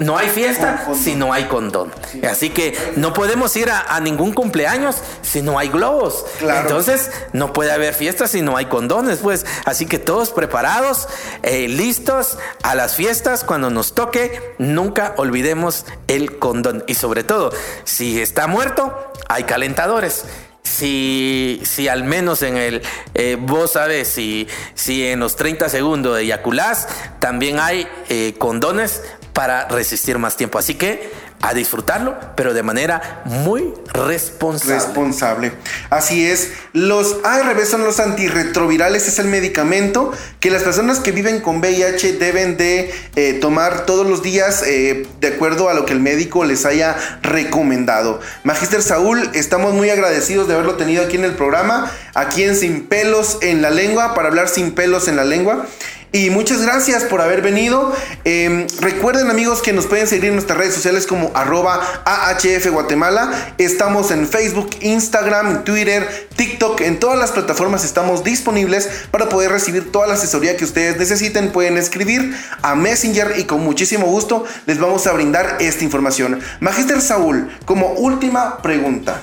no 0.00 0.18
hay 0.18 0.28
fiesta 0.28 0.86
si 0.94 1.14
no 1.14 1.32
hay 1.32 1.44
condón. 1.44 1.92
Así 2.28 2.50
que 2.50 2.76
no 2.96 3.12
podemos 3.12 3.54
ir 3.56 3.70
a, 3.70 4.00
ningún 4.00 4.32
cumpleaños 4.32 4.96
si 5.22 5.42
no 5.42 5.58
hay 5.58 5.68
globos. 5.68 6.24
Entonces 6.40 7.10
no 7.32 7.52
puede 7.52 7.72
haber 7.72 7.94
fiesta 7.94 8.26
si 8.26 8.42
no 8.42 8.56
hay 8.56 8.66
condones, 8.66 9.18
pues. 9.18 9.46
Así 9.64 9.86
que 9.86 9.98
todos 9.98 10.30
preparados, 10.30 11.08
eh, 11.42 11.68
listos 11.68 12.38
a 12.62 12.74
las 12.74 12.94
fiestas 12.94 13.44
cuando 13.44 13.70
nos 13.70 13.94
toque. 13.94 14.54
Nunca 14.58 15.14
olvidemos 15.16 15.86
el 16.08 16.38
condón. 16.38 16.84
Y 16.86 16.94
sobre 16.94 17.24
todo, 17.24 17.52
si 17.84 18.20
está 18.20 18.46
muerto, 18.46 19.12
hay 19.28 19.44
calentadores 19.44 20.24
si, 20.64 21.60
si 21.62 21.88
al 21.88 22.04
menos 22.04 22.42
en 22.42 22.56
el, 22.56 22.82
eh, 23.14 23.36
vos 23.38 23.72
sabes, 23.72 24.08
si, 24.08 24.48
si 24.74 25.06
en 25.06 25.20
los 25.20 25.36
30 25.36 25.68
segundos 25.68 26.16
de 26.16 26.22
eyaculás, 26.22 26.88
también 27.20 27.60
hay 27.60 27.86
eh, 28.08 28.34
condones 28.38 29.02
para 29.34 29.68
resistir 29.68 30.18
más 30.18 30.36
tiempo. 30.36 30.58
Así 30.58 30.74
que 30.74 31.12
a 31.42 31.52
disfrutarlo, 31.52 32.16
pero 32.36 32.54
de 32.54 32.62
manera 32.62 33.20
muy 33.26 33.74
responsable. 33.92 34.74
Responsable. 34.76 35.52
Así 35.90 36.24
es. 36.26 36.52
Los 36.72 37.16
ARV 37.22 37.66
son 37.66 37.84
los 37.84 38.00
antirretrovirales, 38.00 39.08
es 39.08 39.18
el 39.18 39.26
medicamento 39.26 40.12
que 40.40 40.50
las 40.50 40.62
personas 40.62 41.00
que 41.00 41.12
viven 41.12 41.40
con 41.40 41.58
VIH 41.58 42.14
deben 42.14 42.56
de 42.56 42.94
eh, 43.16 43.34
tomar 43.34 43.84
todos 43.84 44.06
los 44.06 44.22
días 44.22 44.62
eh, 44.66 45.06
de 45.20 45.28
acuerdo 45.28 45.68
a 45.68 45.74
lo 45.74 45.84
que 45.84 45.92
el 45.92 46.00
médico 46.00 46.46
les 46.46 46.64
haya 46.64 46.96
recomendado. 47.20 48.20
Magister 48.42 48.80
Saúl, 48.80 49.28
estamos 49.34 49.74
muy 49.74 49.90
agradecidos 49.90 50.48
de 50.48 50.54
haberlo 50.54 50.76
tenido 50.76 51.04
aquí 51.04 51.16
en 51.16 51.24
el 51.24 51.34
programa, 51.34 51.92
aquí 52.14 52.44
en 52.44 52.56
Sin 52.56 52.86
Pelos 52.86 53.38
en 53.42 53.60
la 53.60 53.68
Lengua, 53.68 54.14
para 54.14 54.28
hablar 54.28 54.48
sin 54.48 54.72
pelos 54.72 55.08
en 55.08 55.16
la 55.16 55.24
lengua. 55.24 55.66
Y 56.14 56.30
muchas 56.30 56.62
gracias 56.62 57.02
por 57.02 57.20
haber 57.20 57.42
venido. 57.42 57.92
Em, 58.22 58.68
recuerden 58.78 59.30
amigos 59.30 59.62
que 59.62 59.72
nos 59.72 59.86
pueden 59.86 60.06
seguir 60.06 60.26
en 60.26 60.34
nuestras 60.34 60.56
redes 60.56 60.72
sociales 60.72 61.08
como 61.08 61.32
arroba 61.34 61.80
AHF 62.04 62.68
Guatemala. 62.70 63.32
Estamos 63.58 64.12
en 64.12 64.28
Facebook, 64.28 64.70
Instagram, 64.80 65.64
Twitter, 65.64 66.28
TikTok. 66.36 66.82
En 66.82 67.00
todas 67.00 67.18
las 67.18 67.32
plataformas 67.32 67.84
estamos 67.84 68.22
disponibles 68.22 68.88
para 69.10 69.28
poder 69.28 69.50
recibir 69.50 69.90
toda 69.90 70.06
la 70.06 70.14
asesoría 70.14 70.56
que 70.56 70.64
ustedes 70.64 70.96
necesiten. 70.98 71.50
Pueden 71.50 71.76
escribir 71.78 72.32
a 72.62 72.76
Messenger 72.76 73.34
y 73.36 73.42
con 73.42 73.64
muchísimo 73.64 74.06
gusto 74.06 74.44
les 74.66 74.78
vamos 74.78 75.08
a 75.08 75.12
brindar 75.14 75.56
esta 75.58 75.82
información. 75.82 76.38
Magister 76.60 77.02
Saúl, 77.02 77.50
como 77.64 77.88
última 77.88 78.58
pregunta. 78.58 79.20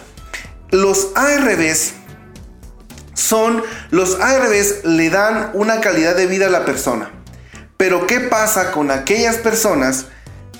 Los 0.72 1.12
ARBs 1.16 1.94
son 3.22 3.64
los 3.92 4.20
ARVs 4.20 4.84
le 4.84 5.10
dan 5.10 5.52
una 5.54 5.80
calidad 5.80 6.16
de 6.16 6.28
vida 6.28 6.48
a 6.48 6.50
la 6.50 6.66
persona. 6.66 7.12
Pero 7.78 8.08
¿qué 8.08 8.20
pasa 8.20 8.72
con 8.72 8.92
aquellas 8.92 9.38
personas 9.38 10.06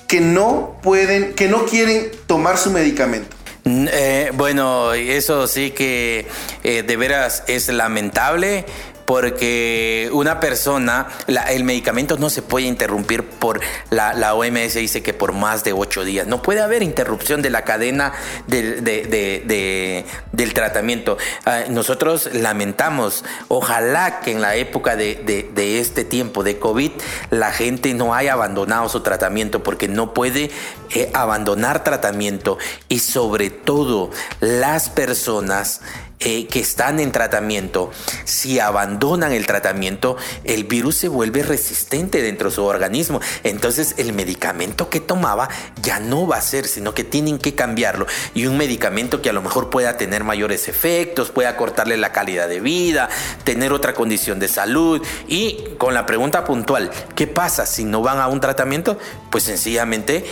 que 0.08 0.20
no 0.20 0.78
pueden, 0.82 1.34
que 1.34 1.48
no 1.48 1.66
quieren 1.66 2.10
tomar 2.26 2.58
su 2.58 2.70
medicamento? 2.70 3.36
Eh, 3.64 4.30
bueno, 4.34 4.92
eso 4.92 5.46
sí 5.46 5.70
que 5.70 6.26
eh, 6.64 6.82
de 6.82 6.96
veras 6.96 7.44
es 7.46 7.68
lamentable 7.68 8.64
porque 9.04 10.08
una 10.12 10.40
persona, 10.40 11.08
el 11.26 11.64
medicamento 11.64 12.16
no 12.18 12.30
se 12.30 12.42
puede 12.42 12.66
interrumpir 12.66 13.24
por, 13.24 13.60
la, 13.90 14.34
OMS 14.34 14.74
dice 14.74 15.02
que 15.02 15.14
por 15.14 15.32
más 15.32 15.64
de 15.64 15.72
ocho 15.72 16.04
días. 16.04 16.26
No 16.26 16.42
puede 16.42 16.60
haber 16.60 16.82
interrupción 16.82 17.42
de 17.42 17.50
la 17.50 17.62
cadena 17.64 18.12
del, 18.46 18.82
del 18.84 20.54
tratamiento. 20.54 21.18
Ah, 21.44 21.64
nosotros 21.68 22.30
lamentamos, 22.32 23.24
ojalá 23.48 24.20
que 24.20 24.32
en 24.32 24.40
la 24.40 24.56
época 24.56 24.96
de, 24.96 25.52
este 25.78 26.04
tiempo 26.04 26.42
de 26.42 26.58
COVID 26.58 26.92
la 27.30 27.52
gente 27.52 27.94
no 27.94 28.14
haya 28.14 28.32
abandonado 28.32 28.88
su 28.88 29.00
tratamiento 29.00 29.62
porque 29.62 29.88
no 29.88 30.14
puede 30.14 30.50
eh, 30.90 31.10
abandonar 31.14 31.84
tratamiento 31.84 32.58
y 32.88 32.98
sobre 33.00 33.50
todo 33.50 34.10
las 34.40 34.88
personas 34.90 35.80
eh, 36.24 36.46
que 36.46 36.60
están 36.60 37.00
en 37.00 37.12
tratamiento, 37.12 37.90
si 38.24 38.60
abandonan 38.60 39.32
el 39.32 39.46
tratamiento, 39.46 40.16
el 40.44 40.64
virus 40.64 40.96
se 40.96 41.08
vuelve 41.08 41.42
resistente 41.42 42.22
dentro 42.22 42.48
de 42.48 42.54
su 42.54 42.64
organismo. 42.64 43.20
Entonces 43.42 43.94
el 43.98 44.12
medicamento 44.12 44.88
que 44.88 45.00
tomaba 45.00 45.48
ya 45.82 46.00
no 46.00 46.26
va 46.26 46.36
a 46.36 46.40
ser, 46.40 46.66
sino 46.66 46.94
que 46.94 47.04
tienen 47.04 47.38
que 47.38 47.54
cambiarlo. 47.54 48.06
Y 48.34 48.46
un 48.46 48.56
medicamento 48.56 49.20
que 49.20 49.30
a 49.30 49.32
lo 49.32 49.42
mejor 49.42 49.70
pueda 49.70 49.96
tener 49.96 50.24
mayores 50.24 50.68
efectos, 50.68 51.30
pueda 51.30 51.56
cortarle 51.56 51.96
la 51.96 52.12
calidad 52.12 52.48
de 52.48 52.60
vida, 52.60 53.08
tener 53.44 53.72
otra 53.72 53.94
condición 53.94 54.38
de 54.38 54.48
salud. 54.48 55.02
Y 55.26 55.64
con 55.78 55.94
la 55.94 56.06
pregunta 56.06 56.44
puntual, 56.44 56.90
¿qué 57.14 57.26
pasa 57.26 57.66
si 57.66 57.84
no 57.84 58.02
van 58.02 58.18
a 58.18 58.28
un 58.28 58.40
tratamiento? 58.40 58.98
Pues 59.30 59.44
sencillamente 59.44 60.24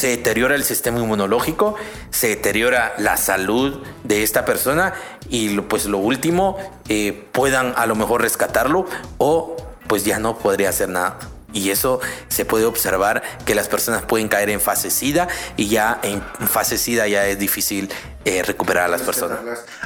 se 0.00 0.08
deteriora 0.08 0.54
el 0.54 0.64
sistema 0.64 0.98
inmunológico, 0.98 1.74
se 2.08 2.28
deteriora 2.28 2.94
la 2.96 3.18
salud 3.18 3.82
de 4.02 4.22
esta 4.22 4.46
persona 4.46 4.94
y 5.28 5.60
pues 5.60 5.84
lo 5.84 5.98
último, 5.98 6.56
eh, 6.88 7.26
puedan 7.32 7.74
a 7.76 7.84
lo 7.84 7.94
mejor 7.96 8.22
rescatarlo 8.22 8.86
o 9.18 9.56
pues 9.88 10.06
ya 10.06 10.18
no 10.18 10.38
podría 10.38 10.70
hacer 10.70 10.88
nada. 10.88 11.18
Y 11.52 11.70
eso 11.70 12.00
se 12.28 12.44
puede 12.44 12.64
observar 12.64 13.22
que 13.44 13.54
las 13.54 13.68
personas 13.68 14.02
pueden 14.02 14.28
caer 14.28 14.50
en 14.50 14.60
fase 14.60 14.90
SIDA 14.90 15.28
y 15.56 15.68
ya 15.68 16.00
en 16.02 16.22
fase 16.48 16.78
SIDA 16.78 17.08
ya 17.08 17.26
es 17.26 17.38
difícil 17.38 17.90
eh, 18.26 18.42
recuperar 18.42 18.84
a 18.84 18.88
las 18.88 19.00
personas. 19.00 19.38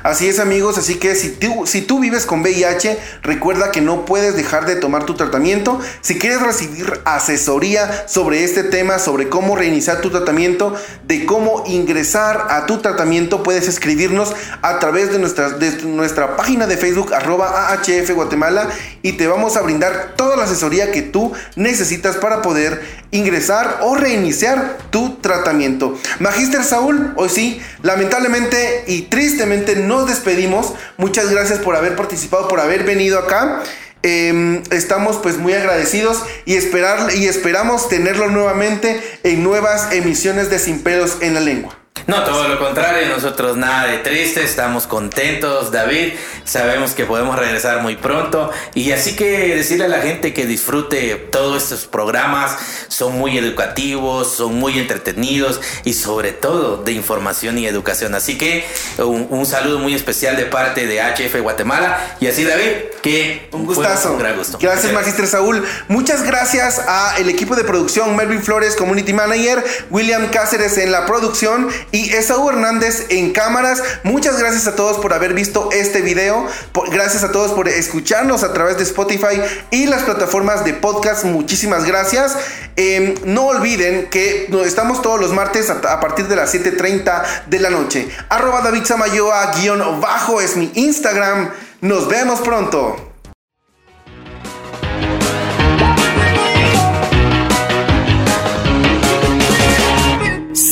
Así 0.02 0.28
es 0.28 0.40
amigos, 0.40 0.76
así 0.76 0.96
que 0.96 1.14
si 1.14 1.30
tú, 1.30 1.68
si 1.68 1.82
tú 1.82 2.00
vives 2.00 2.26
con 2.26 2.40
VIH, 2.40 2.98
recuerda 3.22 3.70
que 3.70 3.80
no 3.80 4.04
puedes 4.04 4.34
dejar 4.34 4.66
de 4.66 4.74
tomar 4.74 5.06
tu 5.06 5.14
tratamiento. 5.14 5.78
Si 6.00 6.18
quieres 6.18 6.42
recibir 6.42 7.00
asesoría 7.04 8.08
sobre 8.08 8.42
este 8.42 8.64
tema, 8.64 8.98
sobre 8.98 9.28
cómo 9.28 9.54
reiniciar 9.54 10.00
tu 10.00 10.10
tratamiento, 10.10 10.74
de 11.04 11.26
cómo 11.26 11.62
ingresar 11.68 12.48
a 12.50 12.66
tu 12.66 12.78
tratamiento, 12.78 13.44
puedes 13.44 13.68
escribirnos 13.68 14.34
a 14.62 14.80
través 14.80 15.12
de 15.12 15.20
nuestra, 15.20 15.50
de 15.50 15.70
nuestra 15.84 16.36
página 16.36 16.66
de 16.66 16.76
Facebook 16.76 17.14
arroba 17.14 17.72
AHF 17.72 18.10
Guatemala 18.10 18.68
y 19.02 19.12
te 19.12 19.28
vamos 19.28 19.56
a 19.56 19.62
brindar 19.62 20.14
toda 20.16 20.36
la 20.36 20.42
asesoría 20.42 20.90
que 20.90 21.02
tú 21.02 21.32
necesitas 21.56 22.16
para 22.16 22.42
poder 22.42 22.82
ingresar 23.10 23.78
o 23.82 23.94
reiniciar 23.94 24.78
tu 24.90 25.16
tratamiento. 25.16 25.98
Magister 26.18 26.64
Saúl, 26.64 27.12
hoy 27.16 27.28
sí, 27.28 27.60
lamentablemente 27.82 28.84
y 28.86 29.02
tristemente 29.02 29.76
nos 29.76 30.08
despedimos. 30.08 30.74
Muchas 30.96 31.30
gracias 31.30 31.58
por 31.58 31.76
haber 31.76 31.96
participado, 31.96 32.48
por 32.48 32.60
haber 32.60 32.84
venido 32.84 33.18
acá. 33.18 33.62
Em, 34.02 34.62
estamos 34.70 35.16
pues 35.16 35.38
muy 35.38 35.54
agradecidos 35.54 36.22
y, 36.44 36.56
esperar, 36.56 37.14
y 37.14 37.26
esperamos 37.26 37.88
tenerlo 37.88 38.28
nuevamente 38.28 39.00
en 39.22 39.42
nuevas 39.42 39.92
emisiones 39.92 40.50
de 40.50 40.58
Sin 40.58 40.82
Pelos 40.82 41.18
en 41.22 41.32
la 41.32 41.40
Lengua. 41.40 41.83
No, 42.06 42.22
todo 42.22 42.48
lo 42.48 42.58
contrario, 42.58 43.08
nosotros 43.08 43.56
nada 43.56 43.86
de 43.86 43.98
triste, 43.98 44.44
estamos 44.44 44.86
contentos, 44.86 45.72
David, 45.72 46.12
sabemos 46.44 46.92
que 46.92 47.06
podemos 47.06 47.38
regresar 47.38 47.80
muy 47.80 47.96
pronto 47.96 48.50
y 48.74 48.92
así 48.92 49.16
que 49.16 49.56
decirle 49.56 49.86
a 49.86 49.88
la 49.88 50.02
gente 50.02 50.34
que 50.34 50.44
disfrute 50.44 51.16
todos 51.32 51.62
estos 51.62 51.86
programas, 51.86 52.58
son 52.88 53.18
muy 53.18 53.38
educativos, 53.38 54.34
son 54.34 54.56
muy 54.56 54.78
entretenidos 54.78 55.62
y 55.84 55.94
sobre 55.94 56.32
todo 56.32 56.82
de 56.82 56.92
información 56.92 57.56
y 57.56 57.66
educación. 57.66 58.14
Así 58.14 58.36
que 58.36 58.66
un, 58.98 59.46
saludo 59.46 59.78
muy 59.78 59.94
especial 59.94 60.36
de 60.36 60.44
parte 60.44 60.86
de 60.86 61.00
HF 61.00 61.40
Guatemala 61.40 62.16
y 62.20 62.26
así 62.26 62.44
David, 62.44 62.70
que 63.02 63.48
un 63.52 63.64
gustazo. 63.64 64.12
Un 64.12 64.18
gran 64.18 64.36
gusto. 64.36 64.58
Gracias, 64.60 64.92
Magister 64.92 65.26
Saúl. 65.26 65.64
Muchas 65.88 66.22
gracias 66.22 66.80
a 66.86 67.16
el 67.18 67.30
equipo 67.30 67.56
de 67.56 67.64
producción, 67.64 68.14
Melvin 68.14 68.42
Flores, 68.42 68.76
Community 68.76 69.14
Manager, 69.14 69.64
William 69.90 70.28
Cáceres 70.30 70.76
en 70.76 70.92
la 70.92 71.06
producción 71.06 71.68
y 71.94 72.12
Esaú 72.12 72.50
Hernández 72.50 73.06
en 73.10 73.32
cámaras. 73.32 73.80
Muchas 74.02 74.36
gracias 74.36 74.66
a 74.66 74.74
todos 74.74 74.98
por 74.98 75.14
haber 75.14 75.32
visto 75.32 75.68
este 75.70 76.02
video. 76.02 76.44
gracias 76.90 77.22
a 77.22 77.30
todos 77.30 77.52
por 77.52 77.68
escucharnos 77.68 78.42
a 78.42 78.52
través 78.52 78.78
de 78.78 78.82
Spotify 78.82 79.40
y 79.70 79.86
las 79.86 80.02
plataformas 80.02 80.64
de 80.64 80.74
podcast. 80.74 81.24
Muchísimas 81.24 81.84
gracias. 81.84 82.36
Em, 82.74 83.14
no 83.24 83.46
olviden 83.46 84.10
que 84.10 84.50
estamos 84.64 85.02
todos 85.02 85.20
los 85.20 85.32
martes 85.32 85.70
a, 85.70 86.00
partir 86.00 86.26
de 86.26 86.34
las 86.34 86.52
7.30 86.52 87.22
de 87.46 87.60
la 87.60 87.70
noche. 87.70 88.08
Arroba 88.28 88.60
David 88.62 88.84
Samayoa 88.84 89.52
guion 89.52 90.00
bajo 90.00 90.40
es 90.40 90.56
mi 90.56 90.72
Instagram. 90.74 91.52
Nos 91.80 92.08
vemos 92.08 92.40
pronto. 92.40 93.03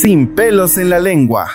Sin 0.03 0.35
pelos 0.35 0.77
en 0.77 0.89
la 0.89 0.99
lengua. 0.99 1.49